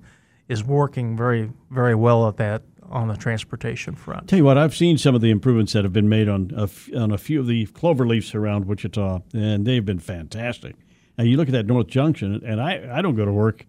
is 0.48 0.64
working 0.64 1.14
very, 1.14 1.50
very 1.70 1.94
well 1.94 2.26
at 2.26 2.38
that 2.38 2.62
on 2.90 3.08
the 3.08 3.16
transportation 3.16 3.94
front. 3.94 4.28
Tell 4.28 4.38
you 4.38 4.44
what, 4.44 4.58
I've 4.58 4.74
seen 4.74 4.98
some 4.98 5.14
of 5.14 5.20
the 5.20 5.30
improvements 5.30 5.72
that 5.72 5.84
have 5.84 5.92
been 5.92 6.08
made 6.08 6.28
on 6.28 6.52
a, 6.56 6.68
on 6.96 7.10
a 7.10 7.18
few 7.18 7.40
of 7.40 7.46
the 7.46 7.66
clover 7.66 8.06
leafs 8.06 8.34
around 8.34 8.66
Wichita, 8.66 9.20
and 9.32 9.66
they've 9.66 9.84
been 9.84 9.98
fantastic. 9.98 10.76
Now 11.16 11.24
you 11.24 11.36
look 11.36 11.48
at 11.48 11.52
that 11.52 11.66
North 11.66 11.88
Junction, 11.88 12.42
and 12.44 12.60
I, 12.60 12.98
I 12.98 13.02
don't 13.02 13.16
go 13.16 13.24
to 13.24 13.32
work 13.32 13.66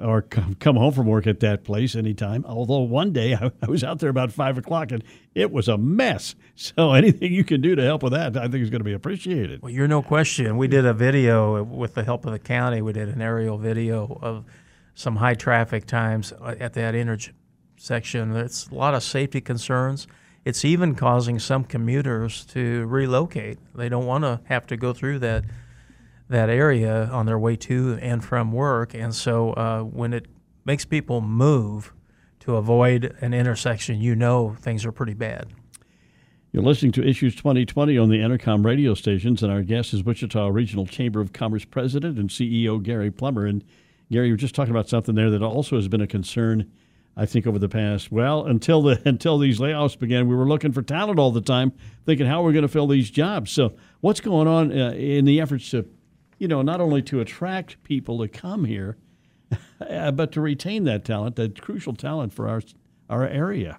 or 0.00 0.22
come 0.22 0.76
home 0.76 0.92
from 0.92 1.06
work 1.06 1.26
at 1.26 1.40
that 1.40 1.64
place 1.64 1.94
anytime. 1.94 2.44
Although 2.46 2.80
one 2.80 3.12
day 3.12 3.34
I, 3.62 3.66
was 3.66 3.82
out 3.82 3.98
there 3.98 4.10
about 4.10 4.32
five 4.32 4.58
o'clock 4.58 4.92
and 4.92 5.02
it 5.34 5.50
was 5.50 5.68
a 5.68 5.78
mess. 5.78 6.34
So 6.54 6.92
anything 6.92 7.32
you 7.32 7.42
can 7.42 7.62
do 7.62 7.74
to 7.74 7.82
help 7.82 8.02
with 8.02 8.12
that, 8.12 8.36
I 8.36 8.42
think 8.42 8.62
is 8.62 8.68
going 8.68 8.80
to 8.80 8.84
be 8.84 8.92
appreciated. 8.92 9.62
Well, 9.62 9.72
you're 9.72 9.88
no 9.88 10.02
question. 10.02 10.58
We 10.58 10.68
did 10.68 10.84
a 10.84 10.92
video 10.92 11.62
with 11.62 11.94
the 11.94 12.04
help 12.04 12.26
of 12.26 12.32
the 12.32 12.38
county. 12.38 12.82
We 12.82 12.92
did 12.92 13.08
an 13.08 13.22
aerial 13.22 13.56
video 13.56 14.18
of 14.20 14.44
some 14.94 15.16
high 15.16 15.32
traffic 15.32 15.86
times 15.86 16.34
at 16.42 16.74
that 16.74 16.94
intersection. 17.80 18.32
There's 18.32 18.68
a 18.70 18.74
lot 18.74 18.94
of 18.94 19.02
safety 19.02 19.40
concerns. 19.40 20.06
It's 20.44 20.64
even 20.64 20.94
causing 20.94 21.38
some 21.38 21.64
commuters 21.64 22.44
to 22.46 22.86
relocate. 22.86 23.58
They 23.74 23.88
don't 23.88 24.06
want 24.06 24.24
to 24.24 24.40
have 24.44 24.66
to 24.66 24.76
go 24.76 24.92
through 24.92 25.20
that 25.20 25.44
that 26.28 26.48
area 26.48 27.06
on 27.06 27.26
their 27.26 27.38
way 27.38 27.56
to 27.56 27.98
and 28.00 28.24
from 28.24 28.52
work. 28.52 28.94
And 28.94 29.12
so 29.12 29.52
uh, 29.54 29.80
when 29.80 30.12
it 30.12 30.26
makes 30.64 30.84
people 30.84 31.20
move 31.20 31.92
to 32.40 32.54
avoid 32.54 33.16
an 33.20 33.34
intersection, 33.34 34.00
you 34.00 34.14
know 34.14 34.54
things 34.60 34.84
are 34.84 34.92
pretty 34.92 35.14
bad. 35.14 35.48
You're 36.52 36.62
listening 36.62 36.92
to 36.92 37.04
Issues 37.04 37.34
2020 37.34 37.98
on 37.98 38.10
the 38.10 38.18
Entercom 38.18 38.64
radio 38.64 38.94
stations, 38.94 39.42
and 39.42 39.50
our 39.50 39.62
guest 39.62 39.92
is 39.92 40.04
Wichita 40.04 40.48
Regional 40.48 40.86
Chamber 40.86 41.20
of 41.20 41.32
Commerce 41.32 41.64
President 41.64 42.18
and 42.18 42.28
CEO 42.28 42.80
Gary 42.80 43.10
Plummer. 43.10 43.46
And 43.46 43.64
Gary, 44.12 44.28
you 44.28 44.34
were 44.34 44.36
just 44.36 44.54
talking 44.54 44.72
about 44.72 44.88
something 44.88 45.16
there 45.16 45.30
that 45.30 45.42
also 45.42 45.76
has 45.76 45.88
been 45.88 46.00
a 46.00 46.06
concern, 46.06 46.70
I 47.16 47.26
think, 47.26 47.46
over 47.46 47.58
the 47.58 47.68
past. 47.68 48.10
Well, 48.10 48.46
until 48.46 48.82
the 48.82 49.02
until 49.08 49.38
these 49.38 49.58
layoffs 49.58 49.98
began, 49.98 50.28
we 50.28 50.34
were 50.34 50.48
looking 50.48 50.72
for 50.72 50.82
talent 50.82 51.18
all 51.18 51.30
the 51.30 51.40
time, 51.40 51.72
thinking 52.06 52.26
how 52.26 52.42
we're 52.42 52.52
going 52.52 52.62
to 52.62 52.68
fill 52.68 52.86
these 52.86 53.10
jobs. 53.10 53.50
So, 53.50 53.74
what's 54.00 54.20
going 54.20 54.48
on 54.48 54.72
uh, 54.72 54.92
in 54.92 55.24
the 55.24 55.40
efforts 55.40 55.70
to 55.70 55.86
you 56.40 56.48
know, 56.48 56.62
not 56.62 56.80
only 56.80 57.02
to 57.02 57.20
attract 57.20 57.80
people 57.84 58.18
to 58.18 58.26
come 58.26 58.64
here, 58.64 58.96
but 59.78 60.32
to 60.32 60.40
retain 60.40 60.84
that 60.84 61.04
talent, 61.04 61.36
that 61.36 61.60
crucial 61.60 61.94
talent 61.94 62.32
for 62.32 62.48
our 62.48 62.62
our 63.08 63.26
area. 63.26 63.78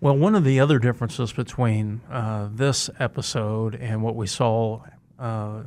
Well, 0.00 0.16
one 0.16 0.34
of 0.34 0.44
the 0.44 0.60
other 0.60 0.78
differences 0.78 1.32
between 1.32 2.02
uh, 2.10 2.50
this 2.52 2.90
episode 2.98 3.74
and 3.76 4.02
what 4.02 4.14
we 4.14 4.26
saw 4.26 4.82
uh, 5.18 5.62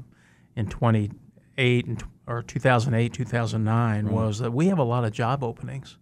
in 0.56 0.68
28 0.68 1.86
and, 1.88 2.04
or 2.28 2.44
2008, 2.44 3.14
2009 3.14 4.06
right. 4.06 4.14
was 4.14 4.40
that 4.40 4.52
we 4.52 4.68
have 4.68 4.78
a 4.78 4.84
lot 4.84 5.04
of 5.04 5.12
job 5.12 5.44
openings 5.44 5.98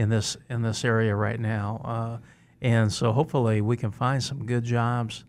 in 0.00 0.08
this 0.08 0.38
in 0.48 0.62
this 0.62 0.82
area 0.82 1.14
right 1.14 1.38
now, 1.38 1.82
uh, 1.84 2.26
and 2.62 2.90
so 2.90 3.12
hopefully 3.12 3.60
we 3.60 3.76
can 3.76 3.90
find 3.90 4.22
some 4.22 4.46
good 4.46 4.64
jobs 4.64 5.24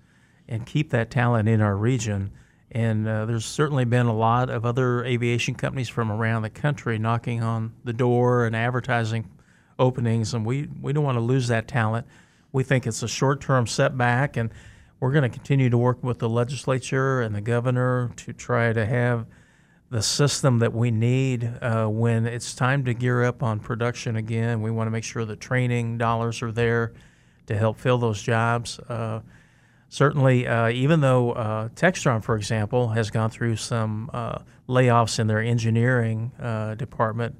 and 0.47 0.65
keep 0.65 0.91
that 0.91 1.11
talent 1.11 1.49
in 1.49 1.59
our 1.59 1.75
region. 1.75 2.31
And 2.71 3.05
uh, 3.05 3.25
there's 3.25 3.45
certainly 3.45 3.83
been 3.83 4.05
a 4.05 4.15
lot 4.15 4.49
of 4.49 4.65
other 4.65 5.03
aviation 5.03 5.55
companies 5.55 5.89
from 5.89 6.09
around 6.09 6.43
the 6.43 6.49
country 6.49 6.97
knocking 6.97 7.43
on 7.43 7.73
the 7.83 7.91
door 7.91 8.45
and 8.45 8.55
advertising 8.55 9.29
openings, 9.77 10.33
and 10.33 10.45
we, 10.45 10.69
we 10.81 10.93
don't 10.93 11.03
want 11.03 11.17
to 11.17 11.21
lose 11.21 11.49
that 11.49 11.67
talent. 11.67 12.07
We 12.53 12.63
think 12.63 12.87
it's 12.87 13.03
a 13.03 13.09
short 13.09 13.41
term 13.41 13.67
setback, 13.67 14.37
and 14.37 14.51
we're 15.01 15.11
going 15.11 15.29
to 15.29 15.37
continue 15.37 15.69
to 15.69 15.77
work 15.77 16.01
with 16.01 16.19
the 16.19 16.29
legislature 16.29 17.19
and 17.19 17.35
the 17.35 17.41
governor 17.41 18.11
to 18.17 18.31
try 18.31 18.71
to 18.71 18.85
have 18.85 19.25
the 19.91 20.01
system 20.01 20.59
that 20.59 20.73
we 20.73 20.89
need 20.89 21.43
uh, 21.61 21.85
when 21.85 22.25
it's 22.25 22.55
time 22.55 22.85
to 22.85 22.93
gear 22.93 23.23
up 23.23 23.43
on 23.43 23.59
production 23.59 24.15
again. 24.15 24.61
We 24.61 24.71
want 24.71 24.87
to 24.87 24.91
make 24.91 25.03
sure 25.03 25.25
the 25.25 25.35
training 25.35 25.97
dollars 25.97 26.41
are 26.41 26.51
there 26.51 26.93
to 27.47 27.57
help 27.57 27.77
fill 27.77 27.97
those 27.97 28.23
jobs. 28.23 28.79
Uh, 28.79 29.19
certainly, 29.89 30.47
uh, 30.47 30.69
even 30.69 31.01
though 31.01 31.33
uh, 31.33 31.67
Textron, 31.69 32.23
for 32.23 32.37
example, 32.37 32.87
has 32.87 33.11
gone 33.11 33.29
through 33.29 33.57
some 33.57 34.09
uh, 34.13 34.39
layoffs 34.69 35.19
in 35.19 35.27
their 35.27 35.41
engineering 35.41 36.31
uh, 36.41 36.73
department 36.75 37.37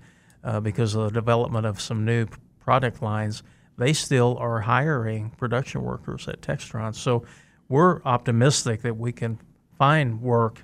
because 0.62 0.96
of 0.96 1.05
the 1.05 1.12
development 1.12 1.65
of 1.65 1.79
some 1.79 2.03
new 2.03 2.27
product 2.60 3.01
lines, 3.01 3.43
they 3.77 3.93
still 3.93 4.36
are 4.39 4.60
hiring 4.60 5.29
production 5.38 5.84
workers 5.84 6.27
at 6.27 6.41
Textron. 6.41 6.93
So 6.93 7.24
we're 7.70 8.01
optimistic 8.03 8.81
that 8.81 8.98
we 8.98 9.13
can 9.13 9.39
find 9.77 10.20
work 10.22 10.62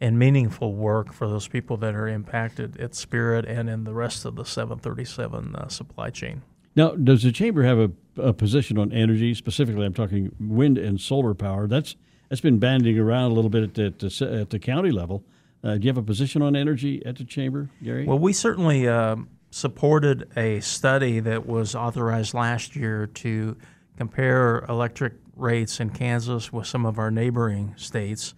and 0.00 0.18
meaningful 0.18 0.74
work 0.74 1.12
for 1.12 1.28
those 1.28 1.48
people 1.48 1.76
that 1.78 1.94
are 1.94 2.06
impacted 2.06 2.80
at 2.80 2.94
Spirit 2.94 3.44
and 3.44 3.68
in 3.68 3.84
the 3.84 3.92
rest 3.92 4.24
of 4.24 4.36
the 4.36 4.44
737 4.44 5.56
uh, 5.56 5.68
supply 5.68 6.10
chain. 6.10 6.42
Now, 6.76 6.90
does 6.90 7.24
the 7.24 7.32
chamber 7.32 7.64
have 7.64 7.78
a, 7.78 7.90
a, 8.16 8.32
position 8.32 8.78
on 8.78 8.92
energy? 8.92 9.34
Specifically, 9.34 9.84
I'm 9.84 9.94
talking 9.94 10.32
wind 10.38 10.78
and 10.78 11.00
solar 11.00 11.34
power. 11.34 11.66
That's 11.66 11.96
that's 12.28 12.40
been 12.40 12.58
banding 12.58 12.98
around 12.98 13.30
a 13.30 13.34
little 13.34 13.50
bit 13.50 13.64
at 13.64 13.98
the, 13.98 14.40
at 14.40 14.50
the 14.50 14.58
county 14.58 14.90
level. 14.90 15.24
Uh, 15.64 15.74
do 15.76 15.84
you 15.84 15.88
have 15.88 15.96
a 15.96 16.02
position 16.02 16.42
on 16.42 16.54
energy 16.54 17.04
at 17.04 17.16
the 17.16 17.24
chamber, 17.24 17.68
Gary? 17.82 18.04
Well, 18.04 18.18
we 18.18 18.32
certainly 18.32 18.86
uh, 18.86 19.16
supported 19.50 20.28
a 20.36 20.60
study 20.60 21.20
that 21.20 21.46
was 21.46 21.74
authorized 21.74 22.34
last 22.34 22.76
year 22.76 23.06
to 23.06 23.56
compare 23.96 24.64
electric 24.68 25.14
rates 25.36 25.80
in 25.80 25.90
Kansas 25.90 26.52
with 26.52 26.66
some 26.66 26.86
of 26.86 26.98
our 26.98 27.10
neighboring 27.10 27.74
states. 27.76 28.34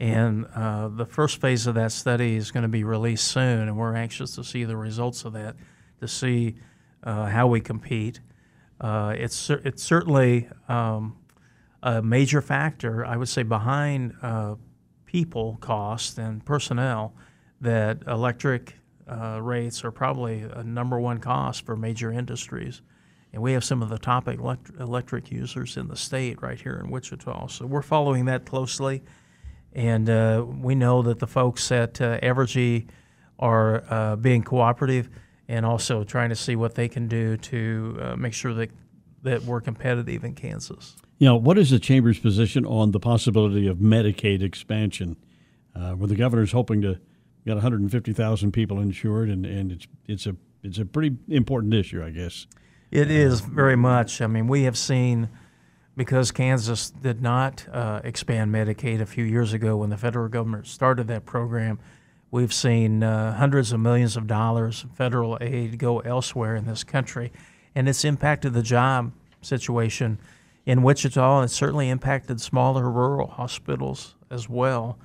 And 0.00 0.46
uh, 0.54 0.88
the 0.88 1.04
first 1.04 1.42
phase 1.42 1.66
of 1.66 1.74
that 1.74 1.92
study 1.92 2.34
is 2.34 2.50
going 2.50 2.62
to 2.62 2.68
be 2.68 2.84
released 2.84 3.28
soon, 3.28 3.68
and 3.68 3.76
we're 3.76 3.94
anxious 3.94 4.34
to 4.36 4.42
see 4.42 4.64
the 4.64 4.76
results 4.76 5.26
of 5.26 5.34
that 5.34 5.56
to 6.00 6.08
see 6.08 6.56
uh, 7.04 7.26
how 7.26 7.46
we 7.46 7.60
compete. 7.60 8.20
Uh, 8.80 9.14
it's 9.16 9.50
it's 9.50 9.82
certainly 9.82 10.48
um, 10.68 11.18
a 11.82 12.00
major 12.00 12.40
factor, 12.40 13.04
I 13.04 13.18
would 13.18 13.28
say, 13.28 13.42
behind 13.42 14.14
uh, 14.22 14.54
people 15.04 15.58
cost 15.60 16.16
and 16.16 16.42
personnel 16.46 17.14
that 17.60 17.98
electric 18.06 18.76
uh, 19.06 19.38
rates 19.42 19.84
are 19.84 19.90
probably 19.90 20.42
a 20.42 20.62
number 20.62 20.98
one 20.98 21.18
cost 21.18 21.66
for 21.66 21.76
major 21.76 22.10
industries. 22.10 22.80
And 23.34 23.42
we 23.42 23.52
have 23.52 23.64
some 23.64 23.82
of 23.82 23.90
the 23.90 23.98
top 23.98 24.28
elect- 24.28 24.70
electric 24.80 25.30
users 25.30 25.76
in 25.76 25.88
the 25.88 25.96
state 25.96 26.40
right 26.40 26.58
here 26.58 26.80
in 26.82 26.90
Wichita. 26.90 27.48
So 27.48 27.66
we're 27.66 27.82
following 27.82 28.24
that 28.24 28.46
closely. 28.46 29.02
And 29.72 30.10
uh, 30.10 30.44
we 30.46 30.74
know 30.74 31.02
that 31.02 31.18
the 31.18 31.26
folks 31.26 31.70
at 31.70 32.00
uh, 32.00 32.18
Evergy 32.20 32.88
are 33.38 33.84
uh, 33.88 34.16
being 34.16 34.42
cooperative 34.42 35.08
and 35.48 35.64
also 35.66 36.04
trying 36.04 36.28
to 36.28 36.36
see 36.36 36.56
what 36.56 36.74
they 36.74 36.88
can 36.88 37.08
do 37.08 37.36
to 37.36 37.98
uh, 38.00 38.16
make 38.16 38.32
sure 38.32 38.54
that, 38.54 38.70
that 39.22 39.42
we're 39.42 39.60
competitive 39.60 40.24
in 40.24 40.34
Kansas. 40.34 40.96
You 41.18 41.26
know, 41.26 41.36
what 41.36 41.58
is 41.58 41.70
the 41.70 41.78
chamber's 41.78 42.18
position 42.18 42.64
on 42.64 42.92
the 42.92 43.00
possibility 43.00 43.66
of 43.66 43.78
Medicaid 43.78 44.42
expansion, 44.42 45.16
uh, 45.74 45.92
where 45.92 46.08
the 46.08 46.16
governor's 46.16 46.52
hoping 46.52 46.80
to 46.82 46.98
get 47.44 47.54
150,000 47.54 48.52
people 48.52 48.80
insured, 48.80 49.28
and, 49.28 49.44
and 49.44 49.72
it's 49.72 49.86
it's 50.06 50.26
a 50.26 50.36
it's 50.62 50.78
a 50.78 50.84
pretty 50.84 51.16
important 51.28 51.74
issue, 51.74 52.02
I 52.04 52.10
guess. 52.10 52.46
It 52.90 53.10
is 53.10 53.40
very 53.40 53.76
much. 53.76 54.20
I 54.20 54.26
mean, 54.26 54.46
we 54.46 54.64
have 54.64 54.76
seen 54.76 55.28
because 56.00 56.32
Kansas 56.32 56.88
did 56.88 57.20
not 57.20 57.66
uh, 57.70 58.00
expand 58.04 58.50
Medicaid 58.50 59.02
a 59.02 59.04
few 59.04 59.22
years 59.22 59.52
ago 59.52 59.76
when 59.76 59.90
the 59.90 59.98
federal 59.98 60.28
government 60.28 60.66
started 60.66 61.08
that 61.08 61.26
program. 61.26 61.78
We've 62.30 62.54
seen 62.54 63.02
uh, 63.02 63.34
hundreds 63.34 63.70
of 63.70 63.80
millions 63.80 64.16
of 64.16 64.26
dollars 64.26 64.82
of 64.82 64.92
federal 64.92 65.36
aid 65.42 65.78
go 65.78 65.98
elsewhere 65.98 66.56
in 66.56 66.64
this 66.64 66.84
country, 66.84 67.30
and 67.74 67.86
it's 67.86 68.02
impacted 68.02 68.54
the 68.54 68.62
job 68.62 69.12
situation 69.42 70.18
in 70.64 70.82
Wichita, 70.82 71.40
and 71.40 71.50
it 71.50 71.52
certainly 71.52 71.90
impacted 71.90 72.40
smaller 72.40 72.90
rural 72.90 73.26
hospitals 73.26 74.14
as 74.30 74.48
well. 74.48 74.98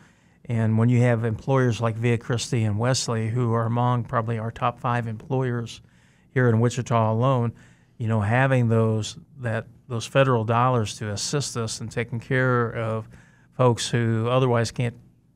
And 0.45 0.77
when 0.77 0.87
you 0.87 1.01
have 1.01 1.25
employers 1.25 1.81
like 1.81 1.97
Via 1.97 2.17
Christi 2.17 2.63
and 2.63 2.79
Wesley, 2.79 3.27
who 3.27 3.51
are 3.51 3.65
among 3.65 4.05
probably 4.05 4.39
our 4.39 4.49
top 4.49 4.79
five 4.79 5.07
employers 5.07 5.81
here 6.33 6.47
in 6.47 6.61
Wichita 6.61 7.11
alone, 7.11 7.51
you 7.97 8.07
know, 8.07 8.21
having 8.21 8.67
those 8.67 9.17
that 9.39 9.67
those 9.87 10.05
federal 10.05 10.43
dollars 10.43 10.97
to 10.97 11.09
assist 11.11 11.55
us 11.55 11.79
in 11.79 11.87
taking 11.87 12.19
care 12.19 12.71
of 12.71 13.07
folks 13.53 13.89
who 13.89 14.27
otherwise 14.27 14.71
can't 14.71 14.95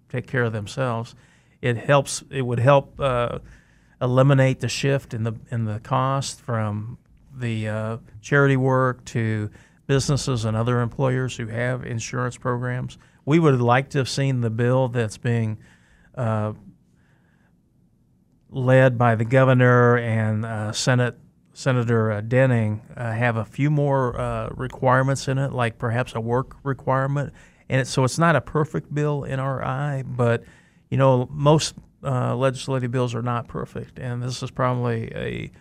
take 0.09 0.27
care 0.27 0.43
of 0.43 0.53
themselves, 0.53 1.15
it 1.61 1.77
helps. 1.77 2.23
It 2.29 2.41
would 2.41 2.59
help 2.59 2.99
uh, 2.99 3.39
eliminate 4.01 4.59
the 4.59 4.67
shift 4.67 5.13
in 5.13 5.23
the 5.23 5.33
in 5.51 5.65
the 5.65 5.79
cost 5.79 6.41
from 6.41 6.97
the 7.33 7.67
uh, 7.67 7.97
charity 8.21 8.57
work 8.57 9.05
to 9.05 9.49
businesses 9.87 10.45
and 10.45 10.55
other 10.55 10.81
employers 10.81 11.37
who 11.37 11.47
have 11.47 11.85
insurance 11.85 12.37
programs. 12.37 12.97
We 13.25 13.39
would 13.39 13.61
like 13.61 13.89
to 13.91 13.99
have 13.99 14.09
seen 14.09 14.41
the 14.41 14.49
bill 14.49 14.89
that's 14.89 15.17
being 15.17 15.57
uh, 16.15 16.53
led 18.49 18.97
by 18.97 19.15
the 19.15 19.25
governor 19.25 19.97
and 19.97 20.45
uh, 20.45 20.71
Senate 20.73 21.17
Senator 21.59 22.09
uh, 22.09 22.21
Denning 22.21 22.81
uh, 22.95 23.11
have 23.11 23.35
a 23.35 23.43
few 23.43 23.69
more 23.69 24.17
uh, 24.17 24.47
requirements 24.55 25.27
in 25.27 25.37
it, 25.37 25.51
like 25.51 25.77
perhaps 25.77 26.15
a 26.15 26.21
work 26.21 26.55
requirement. 26.63 27.33
And 27.67 27.81
it, 27.81 27.85
so 27.87 28.05
it's 28.05 28.17
not 28.17 28.37
a 28.37 28.39
perfect 28.39 28.95
bill 28.95 29.25
in 29.25 29.41
our 29.41 29.61
eye, 29.61 30.05
but 30.07 30.45
you 30.89 30.95
know 30.95 31.27
most 31.29 31.75
uh, 32.01 32.33
legislative 32.33 32.91
bills 32.91 33.13
are 33.13 33.21
not 33.21 33.49
perfect, 33.49 33.99
and 33.99 34.23
this 34.23 34.41
is 34.41 34.51
probably 34.51 35.11
a 35.13 35.51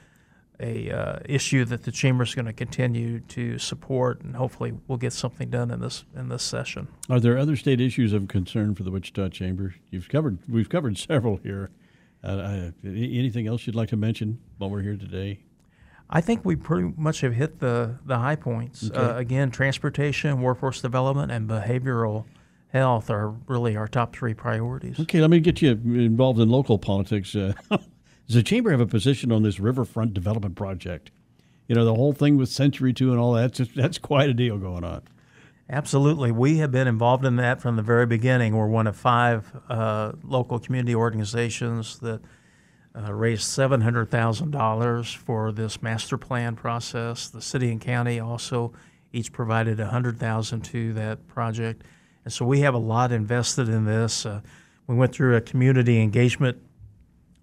a 0.60 0.90
uh, 0.92 1.18
issue 1.24 1.64
that 1.64 1.82
the 1.82 1.90
chamber 1.90 2.22
is 2.22 2.32
going 2.32 2.46
to 2.46 2.52
continue 2.52 3.18
to 3.20 3.58
support, 3.58 4.20
and 4.22 4.36
hopefully 4.36 4.74
we'll 4.86 4.98
get 4.98 5.12
something 5.12 5.50
done 5.50 5.72
in 5.72 5.80
this 5.80 6.04
in 6.14 6.28
this 6.28 6.44
session. 6.44 6.86
Are 7.10 7.18
there 7.18 7.36
other 7.36 7.56
state 7.56 7.80
issues 7.80 8.12
of 8.12 8.28
concern 8.28 8.76
for 8.76 8.84
the 8.84 8.92
Wichita 8.92 9.30
Chamber? 9.30 9.74
You've 9.90 10.08
covered 10.08 10.38
we've 10.48 10.68
covered 10.68 10.96
several 11.08 11.38
here. 11.38 11.70
Uh, 12.22 12.70
anything 12.84 13.48
else 13.48 13.66
you'd 13.66 13.74
like 13.74 13.88
to 13.88 13.96
mention 13.96 14.38
while 14.58 14.70
we're 14.70 14.82
here 14.82 14.96
today? 14.96 15.40
I 16.10 16.20
think 16.20 16.44
we 16.44 16.56
pretty 16.56 16.92
much 16.96 17.20
have 17.20 17.34
hit 17.34 17.58
the, 17.60 17.98
the 18.06 18.18
high 18.18 18.36
points. 18.36 18.88
Okay. 18.90 18.98
Uh, 18.98 19.16
again, 19.16 19.50
transportation, 19.50 20.40
workforce 20.40 20.80
development, 20.80 21.30
and 21.30 21.48
behavioral 21.48 22.24
health 22.68 23.10
are 23.10 23.30
really 23.46 23.76
our 23.76 23.88
top 23.88 24.14
three 24.14 24.34
priorities. 24.34 24.98
Okay, 25.00 25.20
let 25.20 25.30
me 25.30 25.40
get 25.40 25.60
you 25.60 25.72
involved 25.72 26.40
in 26.40 26.48
local 26.48 26.78
politics. 26.78 27.34
Uh, 27.36 27.52
does 27.70 28.34
the 28.34 28.42
chamber 28.42 28.70
have 28.70 28.80
a 28.80 28.86
position 28.86 29.30
on 29.30 29.42
this 29.42 29.60
riverfront 29.60 30.14
development 30.14 30.56
project? 30.56 31.10
You 31.66 31.74
know, 31.74 31.84
the 31.84 31.94
whole 31.94 32.14
thing 32.14 32.38
with 32.38 32.48
Century 32.48 32.94
Two 32.94 33.10
and 33.10 33.20
all 33.20 33.34
that. 33.34 33.52
Just, 33.52 33.74
that's 33.74 33.98
quite 33.98 34.30
a 34.30 34.34
deal 34.34 34.56
going 34.56 34.84
on. 34.84 35.02
Absolutely. 35.68 36.32
We 36.32 36.56
have 36.58 36.70
been 36.70 36.88
involved 36.88 37.26
in 37.26 37.36
that 37.36 37.60
from 37.60 37.76
the 37.76 37.82
very 37.82 38.06
beginning. 38.06 38.56
We're 38.56 38.68
one 38.68 38.86
of 38.86 38.96
five 38.96 39.52
uh, 39.68 40.12
local 40.24 40.58
community 40.58 40.94
organizations 40.94 41.98
that– 41.98 42.22
uh, 42.98 43.12
raised 43.12 43.42
$700,000 43.42 45.16
for 45.16 45.52
this 45.52 45.82
master 45.82 46.18
plan 46.18 46.56
process. 46.56 47.28
The 47.28 47.42
city 47.42 47.70
and 47.70 47.80
county 47.80 48.18
also 48.18 48.72
each 49.12 49.32
provided 49.32 49.78
100,000 49.78 50.60
to 50.62 50.92
that 50.94 51.26
project. 51.28 51.82
And 52.24 52.32
so 52.32 52.44
we 52.44 52.60
have 52.60 52.74
a 52.74 52.78
lot 52.78 53.12
invested 53.12 53.68
in 53.68 53.84
this. 53.84 54.26
Uh, 54.26 54.40
we 54.86 54.96
went 54.96 55.14
through 55.14 55.36
a 55.36 55.40
community 55.40 56.00
engagement 56.00 56.58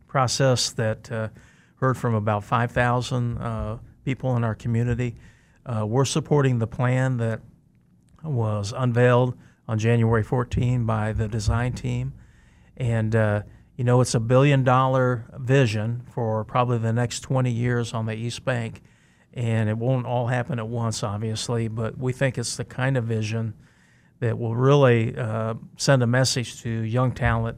process 0.08 0.72
that 0.72 1.12
uh, 1.12 1.30
heard 1.78 1.98
from 1.98 2.16
about 2.16 2.44
5,000 2.44 3.38
uh, 3.38 3.78
people 4.04 4.36
in 4.36 4.44
our 4.44 4.56
community. 4.56 5.16
Uh, 5.66 5.86
we're 5.86 6.06
supporting 6.06 6.60
the 6.60 6.68
plan 6.68 7.18
that 7.18 7.42
was 8.24 8.74
unveiled 8.76 9.38
on 9.68 9.80
January 9.80 10.24
14 10.24 10.86
by 10.86 11.14
the 11.14 11.28
design 11.28 11.74
team. 11.74 12.14
And 12.78 13.16
uh, 13.16 13.42
you 13.76 13.84
know, 13.84 14.02
it's 14.02 14.16
a 14.16 14.20
billion 14.20 14.64
dollar 14.64 15.26
vision 15.38 16.04
for 16.14 16.44
probably 16.46 16.78
the 16.78 16.94
next 16.94 17.22
20 17.22 17.52
years 17.52 17.94
on 17.94 18.06
the 18.06 18.14
East 18.14 18.46
Bank. 18.46 18.82
And 19.34 19.70
it 19.70 19.78
won't 19.78 20.06
all 20.06 20.28
happen 20.28 20.60
at 20.60 20.68
once, 20.68 21.04
obviously, 21.04 21.68
but 21.68 21.98
we 21.98 22.14
think 22.14 22.38
it's 22.38 22.56
the 22.56 22.64
kind 22.64 22.96
of 22.96 23.04
vision 23.04 23.54
that 24.22 24.40
will 24.40 24.56
really 24.56 25.18
uh, 25.18 25.56
send 25.76 26.02
a 26.04 26.08
message 26.08 26.62
to 26.62 26.70
young 26.70 27.12
talent 27.12 27.58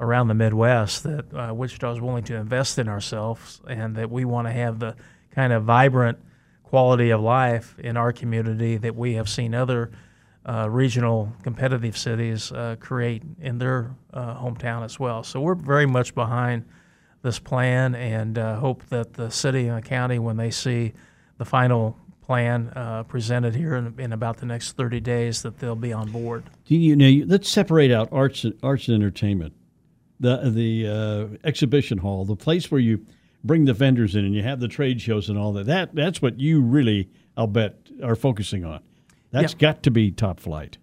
around 0.00 0.28
the 0.28 0.34
Midwest 0.34 1.02
that 1.04 1.32
uh, 1.34 1.54
Wichita 1.54 1.92
is 1.92 2.00
willing 2.00 2.24
to 2.24 2.34
invest 2.34 2.78
in 2.78 2.88
ourselves 2.88 3.62
and 3.66 3.96
that 3.96 4.10
we 4.10 4.26
want 4.26 4.46
to 4.46 4.52
have 4.52 4.80
the 4.80 4.96
kind 5.30 5.52
of 5.52 5.64
vibrant 5.64 6.18
quality 6.62 7.10
of 7.10 7.20
life 7.20 7.78
in 7.78 7.96
our 7.96 8.12
community 8.12 8.76
that 8.76 8.94
we 8.94 9.14
have 9.14 9.28
seen 9.28 9.54
other 9.54 9.92
uh, 10.46 10.68
regional 10.70 11.32
competitive 11.42 11.96
cities 11.96 12.52
uh, 12.52 12.76
create 12.78 13.22
in 13.40 13.58
their 13.58 13.94
uh, 14.12 14.34
hometown 14.36 14.84
as 14.84 15.00
well. 15.00 15.22
So 15.22 15.40
we're 15.40 15.54
very 15.54 15.86
much 15.86 16.14
behind 16.14 16.64
this 17.22 17.38
plan 17.38 17.94
and 17.94 18.38
uh, 18.38 18.56
hope 18.56 18.84
that 18.86 19.14
the 19.14 19.30
city 19.30 19.66
and 19.68 19.78
the 19.78 19.88
county, 19.88 20.18
when 20.18 20.36
they 20.36 20.50
see 20.50 20.92
the 21.38 21.44
final 21.44 21.96
plan 22.20 22.70
uh, 22.76 23.02
presented 23.04 23.54
here 23.54 23.74
in, 23.74 23.94
in, 23.98 24.12
about 24.12 24.36
the 24.38 24.46
next 24.46 24.72
30 24.72 25.00
days, 25.00 25.42
that 25.42 25.58
they'll 25.58 25.74
be 25.74 25.92
on 25.92 26.10
board. 26.10 26.44
Do 26.66 26.76
you 26.76 26.94
know? 26.94 27.24
Let's 27.26 27.50
separate 27.50 27.90
out 27.90 28.08
arts, 28.12 28.44
arts 28.62 28.88
and 28.88 28.94
entertainment, 28.94 29.54
the 30.20 30.50
the 30.50 30.86
uh, 30.86 31.46
exhibition 31.46 31.98
hall, 31.98 32.24
the 32.24 32.36
place 32.36 32.70
where 32.70 32.80
you 32.80 33.06
bring 33.42 33.66
the 33.66 33.74
vendors 33.74 34.14
in 34.14 34.24
and 34.24 34.34
you 34.34 34.42
have 34.42 34.60
the 34.60 34.68
trade 34.68 35.00
shows 35.00 35.28
and 35.28 35.38
all 35.38 35.52
that. 35.54 35.66
That 35.66 35.94
that's 35.94 36.22
what 36.22 36.40
you 36.40 36.62
really, 36.62 37.10
I'll 37.36 37.46
bet, 37.46 37.76
are 38.02 38.16
focusing 38.16 38.64
on. 38.64 38.80
That's 39.34 39.52
Yeah. 39.52 39.58
got 39.58 39.82
to 39.82 39.90
be 39.90 40.10
top 40.10 40.40
flight. 40.40 40.78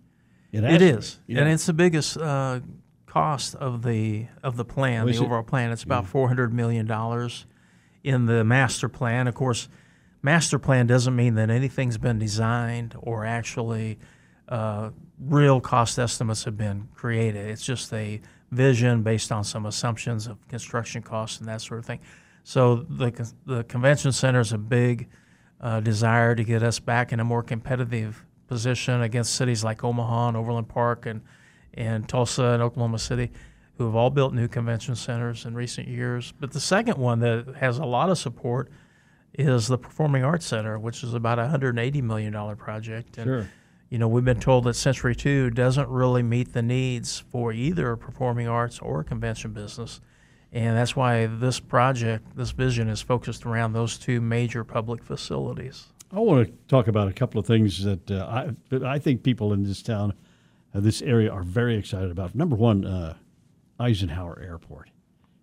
It, 0.51 0.63
It 0.63 0.77
to 0.79 0.85
and 1.29 1.49
it's 1.49 1.65
the 1.65 1.73
biggest 1.73 2.17
uh, 2.17 2.59
cost 3.05 3.55
of 3.55 3.83
the 3.83 4.27
of 4.43 4.57
the 4.57 4.65
plan, 4.65 5.07
is 5.07 5.17
the 5.17 5.23
it? 5.23 5.25
overall 5.25 5.43
plan. 5.43 5.71
It's 5.71 5.83
about 5.83 6.05
four 6.05 6.27
hundred 6.27 6.53
million 6.53 6.85
dollars 6.85 7.45
in 8.03 8.25
the 8.25 8.43
master 8.43 8.89
plan. 8.89 9.27
Of 9.27 9.35
course, 9.35 9.69
master 10.21 10.59
plan 10.59 10.87
doesn't 10.87 11.15
mean 11.15 11.35
that 11.35 11.49
anything's 11.49 11.97
been 11.97 12.19
designed 12.19 12.95
or 12.99 13.25
actually 13.25 13.97
uh, 14.49 14.89
real 15.19 15.61
cost 15.61 15.97
estimates 15.97 16.43
have 16.43 16.57
been 16.57 16.89
created. 16.93 17.49
It's 17.49 17.65
just 17.65 17.93
a 17.93 18.19
vision 18.51 19.01
based 19.03 19.31
on 19.31 19.45
some 19.45 19.65
assumptions 19.65 20.27
of 20.27 20.45
construction 20.49 21.01
costs 21.01 21.39
and 21.39 21.47
that 21.47 21.61
sort 21.61 21.79
of 21.79 21.85
thing. 21.85 21.99
So 22.43 22.75
the 22.75 23.31
the 23.45 23.63
convention 23.63 24.11
center 24.11 24.41
is 24.41 24.51
a 24.51 24.57
big 24.57 25.07
uh, 25.61 25.79
desire 25.79 26.35
to 26.35 26.43
get 26.43 26.61
us 26.63 26.79
back 26.79 27.13
in 27.13 27.21
a 27.21 27.23
more 27.23 27.43
competitive 27.43 28.25
position 28.51 29.01
against 29.01 29.35
cities 29.35 29.63
like 29.63 29.81
Omaha 29.81 30.27
and 30.27 30.35
Overland 30.35 30.67
Park 30.67 31.05
and 31.05 31.21
and 31.73 32.05
Tulsa 32.05 32.43
and 32.43 32.61
Oklahoma 32.61 32.99
City, 32.99 33.31
who 33.77 33.85
have 33.85 33.95
all 33.95 34.09
built 34.09 34.33
new 34.33 34.49
convention 34.49 34.93
centers 34.93 35.45
in 35.45 35.55
recent 35.55 35.87
years. 35.87 36.33
But 36.37 36.51
the 36.51 36.59
second 36.59 36.97
one 36.97 37.19
that 37.21 37.55
has 37.61 37.77
a 37.77 37.85
lot 37.85 38.09
of 38.09 38.17
support 38.17 38.69
is 39.33 39.69
the 39.69 39.77
Performing 39.77 40.25
Arts 40.25 40.45
Center, 40.45 40.77
which 40.77 41.01
is 41.01 41.13
about 41.13 41.39
a 41.39 41.43
$180 41.43 42.03
million 42.03 42.57
project. 42.57 43.17
And, 43.17 43.25
Sure. 43.25 43.49
You 43.89 43.99
know, 43.99 44.09
we've 44.09 44.25
been 44.25 44.39
told 44.39 44.65
that 44.65 44.73
Century 44.73 45.15
2 45.15 45.51
doesn't 45.51 45.87
really 45.87 46.23
meet 46.23 46.51
the 46.51 46.61
needs 46.61 47.23
for 47.29 47.53
either 47.53 47.95
performing 47.95 48.49
arts 48.49 48.79
or 48.79 49.01
convention 49.03 49.51
business. 49.53 50.01
And 50.51 50.75
that's 50.75 50.97
why 50.97 51.25
this 51.25 51.61
project, 51.61 52.35
this 52.35 52.51
vision, 52.51 52.89
is 52.89 53.01
focused 53.01 53.45
around 53.45 53.71
those 53.71 53.97
two 53.97 54.19
major 54.19 54.65
public 54.65 55.03
facilities. 55.03 55.87
I 56.13 56.19
want 56.19 56.47
to 56.47 56.53
talk 56.67 56.87
about 56.87 57.07
a 57.07 57.13
couple 57.13 57.39
of 57.39 57.45
things 57.45 57.83
that 57.83 58.11
uh, 58.11 58.51
I 58.71 58.85
I 58.85 58.99
think 58.99 59.23
people 59.23 59.53
in 59.53 59.63
this 59.63 59.81
town, 59.81 60.13
uh, 60.75 60.79
this 60.81 61.01
area, 61.01 61.31
are 61.31 61.43
very 61.43 61.75
excited 61.75 62.11
about. 62.11 62.35
Number 62.35 62.55
one, 62.55 62.85
uh, 62.85 63.15
Eisenhower 63.79 64.39
Airport. 64.41 64.89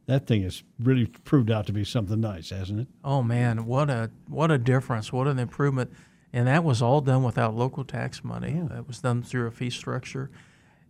That 0.06 0.26
thing 0.26 0.42
has 0.42 0.62
really 0.78 1.06
proved 1.06 1.50
out 1.50 1.66
to 1.66 1.72
be 1.72 1.84
something 1.84 2.20
nice, 2.20 2.50
hasn't 2.50 2.80
it? 2.80 2.88
Oh 3.04 3.22
man, 3.22 3.66
what 3.66 3.90
a 3.90 4.10
what 4.26 4.50
a 4.50 4.58
difference! 4.58 5.12
What 5.12 5.26
an 5.26 5.38
improvement! 5.38 5.90
And 6.32 6.46
that 6.46 6.64
was 6.64 6.82
all 6.82 7.00
done 7.00 7.22
without 7.22 7.54
local 7.54 7.84
tax 7.84 8.22
money. 8.22 8.60
That 8.70 8.86
was 8.86 9.00
done 9.00 9.22
through 9.22 9.46
a 9.46 9.50
fee 9.50 9.70
structure, 9.70 10.30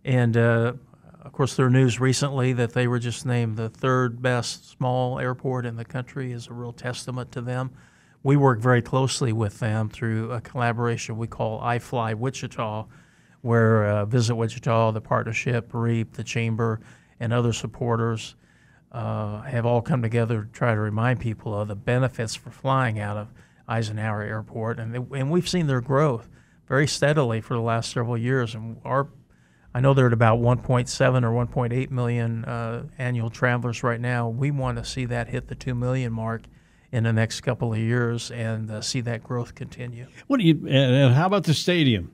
and 0.03 0.35
uh, 0.35 0.73
of 1.21 1.31
course, 1.31 1.55
there 1.55 1.69
news 1.69 1.99
recently 1.99 2.53
that 2.53 2.73
they 2.73 2.87
were 2.87 2.99
just 2.99 3.25
named 3.25 3.57
the 3.57 3.69
third 3.69 4.21
best 4.21 4.69
small 4.69 5.19
airport 5.19 5.65
in 5.65 5.75
the 5.75 5.85
country 5.85 6.31
is 6.31 6.47
a 6.47 6.53
real 6.53 6.73
testament 6.73 7.31
to 7.33 7.41
them. 7.41 7.71
We 8.21 8.35
work 8.35 8.59
very 8.59 8.81
closely 8.81 9.31
with 9.31 9.59
them 9.59 9.89
through 9.89 10.31
a 10.31 10.41
collaboration 10.41 11.17
we 11.17 11.27
call 11.27 11.61
iFly 11.61 12.15
Wichita, 12.15 12.85
where 13.41 13.85
uh, 13.85 14.05
Visit 14.05 14.35
Wichita, 14.35 14.91
the 14.91 15.01
partnership, 15.01 15.69
REAP, 15.73 16.13
the 16.13 16.23
chamber, 16.23 16.81
and 17.19 17.31
other 17.31 17.53
supporters 17.53 18.35
uh, 18.91 19.41
have 19.43 19.65
all 19.65 19.81
come 19.81 20.01
together 20.01 20.43
to 20.43 20.51
try 20.51 20.73
to 20.73 20.79
remind 20.79 21.19
people 21.19 21.57
of 21.57 21.67
the 21.67 21.75
benefits 21.75 22.35
for 22.35 22.49
flying 22.49 22.99
out 22.99 23.15
of 23.15 23.29
Eisenhower 23.67 24.23
Airport, 24.23 24.79
and 24.79 24.93
they, 24.93 25.19
and 25.19 25.29
we've 25.31 25.47
seen 25.47 25.67
their 25.67 25.81
growth 25.81 26.27
very 26.67 26.87
steadily 26.87 27.39
for 27.39 27.53
the 27.53 27.61
last 27.61 27.91
several 27.91 28.17
years. 28.17 28.55
And 28.55 28.81
our, 28.83 29.07
I 29.73 29.79
know 29.79 29.93
they're 29.93 30.07
at 30.07 30.13
about 30.13 30.39
1.7 30.39 31.23
or 31.23 31.45
1.8 31.45 31.91
million 31.91 32.45
uh, 32.45 32.85
annual 32.97 33.29
travelers 33.29 33.83
right 33.83 34.01
now. 34.01 34.27
We 34.27 34.51
want 34.51 34.77
to 34.77 34.83
see 34.83 35.05
that 35.05 35.29
hit 35.29 35.47
the 35.47 35.55
two 35.55 35.75
million 35.75 36.11
mark 36.11 36.41
in 36.91 37.03
the 37.03 37.13
next 37.13 37.41
couple 37.41 37.73
of 37.73 37.79
years 37.79 38.31
and 38.31 38.69
uh, 38.71 38.81
see 38.81 39.01
that 39.01 39.23
growth 39.23 39.55
continue. 39.55 40.07
What 40.27 40.39
do 40.39 40.45
you? 40.45 40.67
And, 40.67 41.13
how 41.13 41.27
about 41.27 41.43
the 41.43 41.53
stadium? 41.53 42.11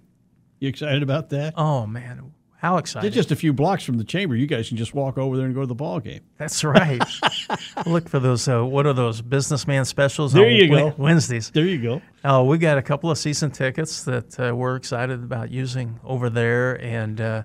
You 0.60 0.70
excited 0.70 1.04
about 1.04 1.30
that? 1.30 1.54
Oh 1.58 1.86
man, 1.86 2.34
how 2.58 2.78
excited! 2.78 3.04
They're 3.04 3.16
just 3.16 3.32
a 3.32 3.36
few 3.36 3.54
blocks 3.54 3.84
from 3.84 3.98
the 3.98 4.04
chamber. 4.04 4.36
You 4.36 4.48
guys 4.48 4.70
can 4.70 4.78
just 4.78 4.94
walk 4.94 5.18
over 5.18 5.38
there 5.38 5.46
and 5.46 5.54
go 5.54 5.62
to 5.62 5.68
the 5.68 5.76
ball 5.76 6.00
game. 6.00 6.22
That's 6.38 6.64
right. 6.64 7.04
Look 7.86 8.10
for 8.10 8.20
those. 8.20 8.48
Uh, 8.48 8.66
what 8.66 8.86
are 8.86 8.94
those 8.94 9.22
businessman 9.22 9.86
specials? 9.86 10.34
There 10.34 10.46
on 10.46 10.52
you 10.52 10.70
go. 10.70 10.94
Wednesdays. 10.98 11.52
There 11.52 11.66
you 11.66 11.82
go. 11.82 12.02
Oh, 12.24 12.46
we 12.46 12.58
got 12.58 12.78
a 12.78 12.82
couple 12.82 13.12
of 13.12 13.18
season 13.18 13.52
tickets 13.52 14.04
that 14.04 14.40
uh, 14.40 14.56
we're 14.56 14.76
excited 14.76 15.24
about 15.24 15.52
using 15.52 16.00
over 16.04 16.30
there, 16.30 16.82
and 16.82 17.20
uh, 17.20 17.44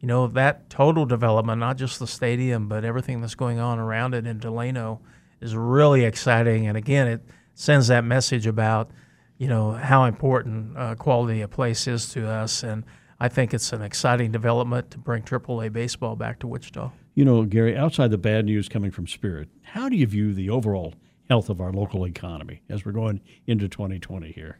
you 0.00 0.08
know 0.08 0.28
that 0.28 0.70
total 0.70 1.04
development, 1.04 1.58
not 1.58 1.76
just 1.76 1.98
the 1.98 2.06
stadium, 2.06 2.68
but 2.68 2.84
everything 2.84 3.20
that's 3.20 3.34
going 3.34 3.58
on 3.58 3.78
around 3.78 4.14
it 4.14 4.26
in 4.26 4.38
Delano, 4.38 5.00
is 5.42 5.56
really 5.56 6.04
exciting. 6.04 6.66
And 6.66 6.76
again, 6.76 7.08
it 7.08 7.22
sends 7.54 7.88
that 7.88 8.04
message 8.04 8.46
about 8.46 8.90
you 9.38 9.48
know 9.48 9.72
how 9.72 10.04
important 10.04 10.76
uh, 10.76 10.94
quality 10.94 11.40
of 11.40 11.50
place 11.50 11.88
is 11.88 12.08
to 12.10 12.28
us, 12.28 12.62
and 12.62 12.84
I 13.18 13.28
think 13.28 13.52
it's 13.52 13.72
an 13.72 13.82
exciting 13.82 14.30
development 14.30 14.90
to 14.92 14.98
bring 14.98 15.22
AAA 15.22 15.72
baseball 15.72 16.14
back 16.14 16.38
to 16.40 16.46
Wichita. 16.46 16.92
You 17.14 17.24
know, 17.24 17.44
Gary, 17.44 17.76
outside 17.76 18.10
the 18.10 18.18
bad 18.18 18.44
news 18.44 18.68
coming 18.68 18.90
from 18.90 19.06
Spirit, 19.06 19.48
how 19.62 19.88
do 19.88 19.96
you 19.96 20.06
view 20.06 20.32
the 20.32 20.48
overall 20.48 20.94
health 21.28 21.50
of 21.50 21.60
our 21.60 21.72
local 21.72 22.06
economy 22.06 22.62
as 22.68 22.84
we're 22.84 22.92
going 22.92 23.20
into 23.46 23.68
2020 23.68 24.32
here? 24.32 24.58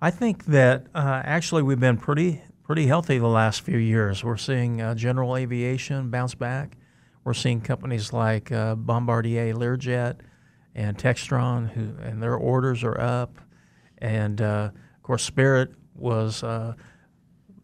I 0.00 0.10
think 0.10 0.46
that 0.46 0.86
uh, 0.94 1.20
actually 1.24 1.62
we've 1.62 1.80
been 1.80 1.98
pretty 1.98 2.42
pretty 2.64 2.86
healthy 2.86 3.18
the 3.18 3.26
last 3.26 3.62
few 3.62 3.78
years. 3.78 4.22
We're 4.22 4.36
seeing 4.36 4.80
uh, 4.80 4.94
general 4.94 5.36
aviation 5.36 6.08
bounce 6.08 6.34
back. 6.34 6.76
We're 7.24 7.34
seeing 7.34 7.60
companies 7.60 8.12
like 8.12 8.50
uh, 8.50 8.74
Bombardier 8.74 9.54
Learjet 9.54 10.16
and 10.74 10.96
Textron, 10.96 11.70
who 11.70 11.94
and 12.02 12.22
their 12.22 12.34
orders 12.34 12.82
are 12.84 12.98
up. 12.98 13.38
And 13.98 14.40
uh, 14.40 14.70
of 14.96 15.02
course, 15.02 15.22
Spirit 15.22 15.72
was 15.94 16.42
uh, 16.42 16.74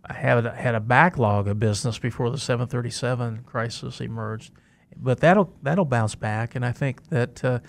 had 0.08 0.44
had 0.44 0.74
a 0.74 0.80
backlog 0.80 1.48
of 1.48 1.58
business 1.58 1.98
before 1.98 2.30
the 2.30 2.38
737 2.38 3.44
crisis 3.44 4.00
emerged, 4.00 4.52
but 4.96 5.20
that'll 5.20 5.52
that'll 5.62 5.84
bounce 5.84 6.14
back. 6.14 6.54
And 6.54 6.64
I 6.64 6.72
think 6.72 7.08
that 7.08 7.44
uh, 7.44 7.60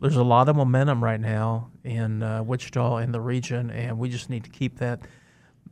there's 0.00 0.16
a 0.16 0.24
lot 0.24 0.48
of 0.48 0.56
momentum 0.56 1.02
right 1.02 1.20
now 1.20 1.70
in 1.84 2.22
uh, 2.22 2.42
Wichita 2.42 2.96
and 2.96 3.14
the 3.14 3.20
region, 3.20 3.70
and 3.70 3.98
we 3.98 4.08
just 4.08 4.30
need 4.30 4.44
to 4.44 4.50
keep 4.50 4.78
that 4.78 5.00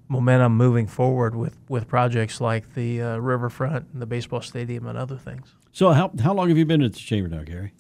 momentum 0.08 0.56
moving 0.56 0.86
forward 0.86 1.34
with, 1.36 1.56
with 1.68 1.86
projects 1.86 2.40
like 2.40 2.74
the 2.74 3.00
uh, 3.02 3.16
riverfront 3.18 3.86
and 3.92 4.00
the 4.02 4.06
baseball 4.06 4.40
stadium 4.40 4.86
and 4.86 4.96
other 4.98 5.16
things. 5.16 5.54
So, 5.72 5.90
how, 5.92 6.10
how 6.22 6.34
long 6.34 6.48
have 6.48 6.58
you 6.58 6.64
been 6.66 6.82
at 6.82 6.92
the 6.94 6.98
chamber 6.98 7.28
now, 7.28 7.42
Gary? 7.42 7.72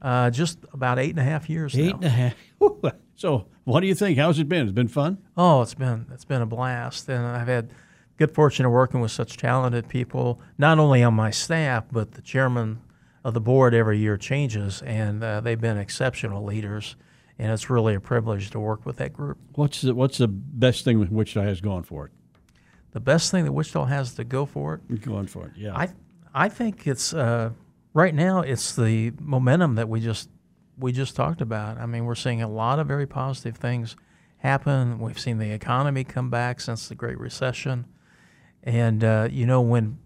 Uh, 0.00 0.30
just 0.30 0.58
about 0.72 0.98
eight 0.98 1.10
and 1.10 1.18
a 1.18 1.24
half 1.24 1.48
years 1.48 1.76
Eight 1.78 1.88
now. 1.90 1.94
and 1.96 2.04
a 2.04 2.08
half. 2.10 2.34
So, 3.16 3.46
what 3.64 3.80
do 3.80 3.86
you 3.86 3.94
think? 3.94 4.18
How's 4.18 4.38
it 4.38 4.48
been? 4.48 4.62
It's 4.66 4.72
been 4.74 4.88
fun? 4.88 5.18
Oh, 5.36 5.62
it's 5.62 5.74
been 5.74 6.06
it's 6.12 6.24
been 6.24 6.42
a 6.42 6.46
blast, 6.46 7.08
and 7.08 7.24
I've 7.24 7.48
had 7.48 7.70
good 8.18 8.30
fortune 8.34 8.66
of 8.66 8.72
working 8.72 9.00
with 9.00 9.10
such 9.12 9.36
talented 9.36 9.88
people, 9.88 10.40
not 10.58 10.78
only 10.78 11.02
on 11.02 11.14
my 11.14 11.30
staff, 11.30 11.84
but 11.90 12.12
the 12.12 12.22
chairman 12.22 12.80
of 13.24 13.32
the 13.34 13.40
board 13.40 13.72
every 13.72 13.98
year 13.98 14.16
changes, 14.18 14.82
and 14.82 15.24
uh, 15.24 15.40
they've 15.40 15.60
been 15.60 15.78
exceptional 15.78 16.44
leaders, 16.44 16.96
and 17.38 17.50
it's 17.50 17.68
really 17.68 17.94
a 17.94 18.00
privilege 18.00 18.50
to 18.50 18.60
work 18.60 18.86
with 18.86 18.96
that 18.96 19.12
group. 19.12 19.38
What's 19.54 19.80
the, 19.82 19.94
what's 19.94 20.18
the 20.18 20.28
best 20.28 20.84
thing 20.84 21.00
that 21.00 21.10
Wichita 21.10 21.42
has 21.42 21.60
going 21.60 21.82
for 21.82 22.06
it? 22.06 22.12
The 22.92 23.00
best 23.00 23.30
thing 23.30 23.44
that 23.44 23.52
Wichita 23.52 23.86
has 23.86 24.14
to 24.14 24.24
go 24.24 24.46
for 24.46 24.74
it, 24.74 25.00
Going 25.02 25.26
for 25.26 25.46
it, 25.46 25.52
yeah. 25.56 25.76
I 25.76 25.88
I 26.32 26.48
think 26.48 26.86
it's 26.86 27.12
uh, 27.12 27.50
right 27.92 28.14
now 28.14 28.40
it's 28.40 28.76
the 28.76 29.12
momentum 29.20 29.74
that 29.74 29.88
we 29.88 30.00
just 30.00 30.28
we 30.78 30.92
just 30.92 31.16
talked 31.16 31.40
about. 31.40 31.78
I 31.78 31.86
mean, 31.86 32.04
we're 32.04 32.14
seeing 32.14 32.42
a 32.42 32.48
lot 32.48 32.78
of 32.78 32.86
very 32.86 33.06
positive 33.06 33.56
things 33.56 33.96
happen. 34.38 34.98
We've 34.98 35.18
seen 35.18 35.38
the 35.38 35.50
economy 35.50 36.04
come 36.04 36.30
back 36.30 36.60
since 36.60 36.88
the 36.88 36.94
Great 36.94 37.18
Recession, 37.18 37.86
and 38.62 39.02
uh, 39.02 39.28
you 39.30 39.46
know 39.46 39.60
when 39.60 39.98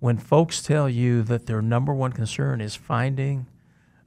when 0.00 0.18
folks 0.18 0.62
tell 0.62 0.88
you 0.88 1.22
that 1.22 1.46
their 1.46 1.62
number 1.62 1.94
one 1.94 2.12
concern 2.12 2.60
is 2.60 2.76
finding 2.76 3.46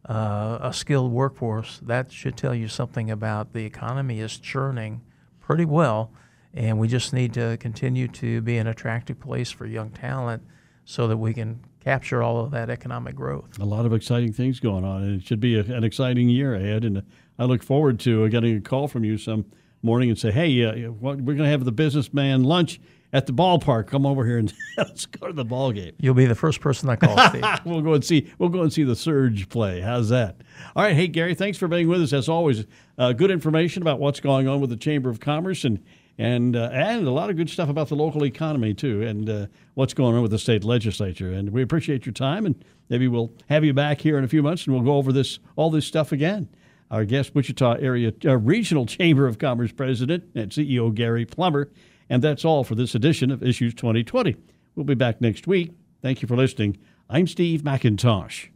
uh, 0.08 0.60
a 0.62 0.74
skilled 0.74 1.12
workforce, 1.12 1.80
that 1.84 2.12
should 2.12 2.38
tell 2.38 2.56
you 2.56 2.68
something 2.68 3.12
about 3.12 3.54
the 3.54 3.66
economy 3.66 4.20
is 4.20 4.38
churning 4.38 5.02
pretty 5.40 5.66
well, 5.66 6.12
and 6.54 6.80
we 6.80 6.88
just 6.88 7.14
need 7.14 7.34
to 7.34 7.58
continue 7.58 8.08
to 8.08 8.42
be 8.42 8.58
an 8.58 8.68
attractive 8.68 9.20
place 9.20 9.52
for 9.52 9.66
young 9.66 9.90
talent 9.92 10.44
so 10.86 11.08
that 11.08 11.18
we 11.18 11.34
can 11.34 11.60
capture 11.80 12.22
all 12.22 12.40
of 12.40 12.52
that 12.52 12.70
economic 12.70 13.16
growth. 13.16 13.60
a 13.60 13.66
lot 13.66 13.86
of 13.86 13.94
exciting 13.94 14.32
things 14.34 14.60
going 14.60 14.84
on, 14.84 15.04
and 15.04 15.22
it 15.22 15.26
should 15.26 15.40
be 15.40 15.56
a, 15.56 15.62
an 15.64 15.84
exciting 15.84 16.30
year 16.30 16.54
ahead. 16.56 16.84
And 16.84 17.04
I 17.40 17.46
look 17.46 17.64
forward 17.64 18.00
to 18.02 18.28
getting 18.30 18.58
a 18.58 18.62
call 18.62 18.88
from 18.88 19.04
you 19.04 19.18
some 19.18 19.46
morning 19.82 20.10
and 20.10 20.18
say, 20.18 20.32
"Hey, 20.32 20.64
uh, 20.64 20.92
what, 20.92 21.18
we're 21.18 21.36
going 21.36 21.46
to 21.46 21.50
have 21.50 21.66
the 21.66 21.72
businessman 21.72 22.44
lunch 22.44 22.80
at 23.14 23.26
the 23.26 23.34
ballpark. 23.34 23.88
Come 23.88 24.06
over 24.06 24.26
here 24.26 24.38
and 24.38 24.54
let's 24.78 25.06
go 25.06 25.28
to 25.28 25.34
the 25.34 25.46
ball 25.46 25.72
game. 25.72 25.94
You'll 26.00 26.14
be 26.14 26.26
the 26.26 26.36
first 26.36 26.62
person 26.62 26.90
I 26.90 26.96
call, 26.96 27.18
Steve. 27.30 27.44
We'll 27.66 27.82
go 27.82 27.94
and 27.94 28.04
see. 28.04 28.32
We'll 28.38 28.50
go 28.50 28.62
and 28.62 28.72
see 28.72 28.84
the 28.84 28.96
Surge 28.96 29.50
play. 29.50 29.82
How's 29.82 30.10
that? 30.10 30.42
All 30.76 30.84
right. 30.84 30.96
Hey, 30.96 31.08
Gary, 31.08 31.36
thanks 31.36 31.58
for 31.58 31.68
being 31.68 31.88
with 31.88 32.02
us 32.02 32.14
as 32.14 32.28
always. 32.30 32.66
Uh, 32.98 33.14
good 33.14 33.32
information 33.32 33.82
about 33.82 34.00
what's 34.00 34.20
going 34.20 34.48
on 34.48 34.62
with 34.62 34.70
the 34.70 34.78
Chamber 34.78 35.10
of 35.10 35.20
Commerce 35.20 35.64
and 35.64 35.84
and 36.18 36.56
uh, 36.56 36.70
and 36.72 37.08
a 37.08 37.12
lot 37.12 37.30
of 37.30 37.38
good 37.38 37.50
stuff 37.50 37.70
about 37.70 37.90
the 37.90 37.96
local 37.96 38.26
economy 38.26 38.74
too, 38.74 39.02
and 39.02 39.30
uh, 39.30 39.48
what's 39.74 39.94
going 39.94 40.16
on 40.16 40.22
with 40.22 40.32
the 40.32 40.40
state 40.40 40.64
legislature. 40.64 41.32
And 41.32 41.50
we 41.52 41.62
appreciate 41.62 42.06
your 42.06 42.14
time, 42.14 42.46
and 42.46 42.64
maybe 42.90 43.08
we'll 43.08 43.32
have 43.50 43.64
you 43.64 43.74
back 43.74 44.02
here 44.02 44.18
in 44.18 44.24
a 44.24 44.28
few 44.28 44.44
months, 44.44 44.66
and 44.66 44.76
we'll 44.76 44.84
go 44.84 44.96
over 44.96 45.12
this 45.12 45.40
all 45.56 45.72
this 45.72 45.86
stuff 45.86 46.12
again. 46.12 46.50
Our 46.92 47.06
guest, 47.06 47.34
Wichita 47.34 47.78
Area 47.80 48.12
uh, 48.26 48.38
Regional 48.38 48.86
Chamber 48.86 49.26
of 49.26 49.40
Commerce 49.40 49.72
President 49.72 50.26
and 50.36 50.52
CEO 50.52 50.94
Gary 50.94 51.26
Plummer. 51.26 51.70
And 52.12 52.22
that's 52.22 52.44
all 52.44 52.66
for 52.66 52.76
this 52.76 52.94
edition 52.94 53.32
of 53.32 53.42
Issues 53.42 53.74
2020. 53.74 54.36
We'll 54.76 54.84
be 54.84 54.96
back 54.96 55.22
next 55.22 55.48
week. 55.48 55.72
Thank 56.02 56.22
you 56.22 56.28
for 56.28 56.36
listening. 56.36 56.78
I'm 57.10 57.26
Steve 57.26 57.62
McIntosh. 57.62 58.50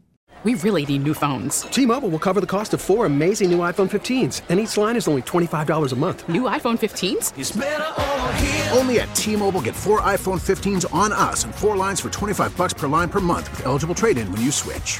We 0.43 0.55
really 0.55 0.85
need 0.85 1.03
new 1.03 1.13
phones. 1.13 1.61
T-Mobile 1.61 2.09
will 2.09 2.19
cover 2.19 2.41
the 2.41 2.47
cost 2.47 2.73
of 2.73 2.81
four 2.81 3.05
amazing 3.05 3.49
new 3.49 3.59
iPhone 3.59 3.89
15s, 3.89 4.41
and 4.49 4.59
each 4.59 4.75
line 4.75 4.97
is 4.97 5.07
only 5.07 5.21
$25 5.21 5.93
a 5.93 5.95
month. 5.95 6.27
New 6.27 6.41
iPhone 6.41 6.77
15s? 6.77 8.75
Only 8.77 8.99
at 8.99 9.15
T-Mobile 9.15 9.61
get 9.61 9.73
four 9.73 10.01
iPhone 10.01 10.39
15s 10.39 10.93
on 10.93 11.13
us 11.13 11.45
and 11.45 11.55
four 11.55 11.77
lines 11.77 12.01
for 12.01 12.09
25 12.09 12.57
bucks 12.57 12.73
per 12.73 12.89
line 12.89 13.07
per 13.07 13.21
month 13.21 13.49
with 13.51 13.65
eligible 13.65 13.95
trade-in 13.95 14.29
when 14.33 14.41
you 14.41 14.51
switch. 14.51 14.99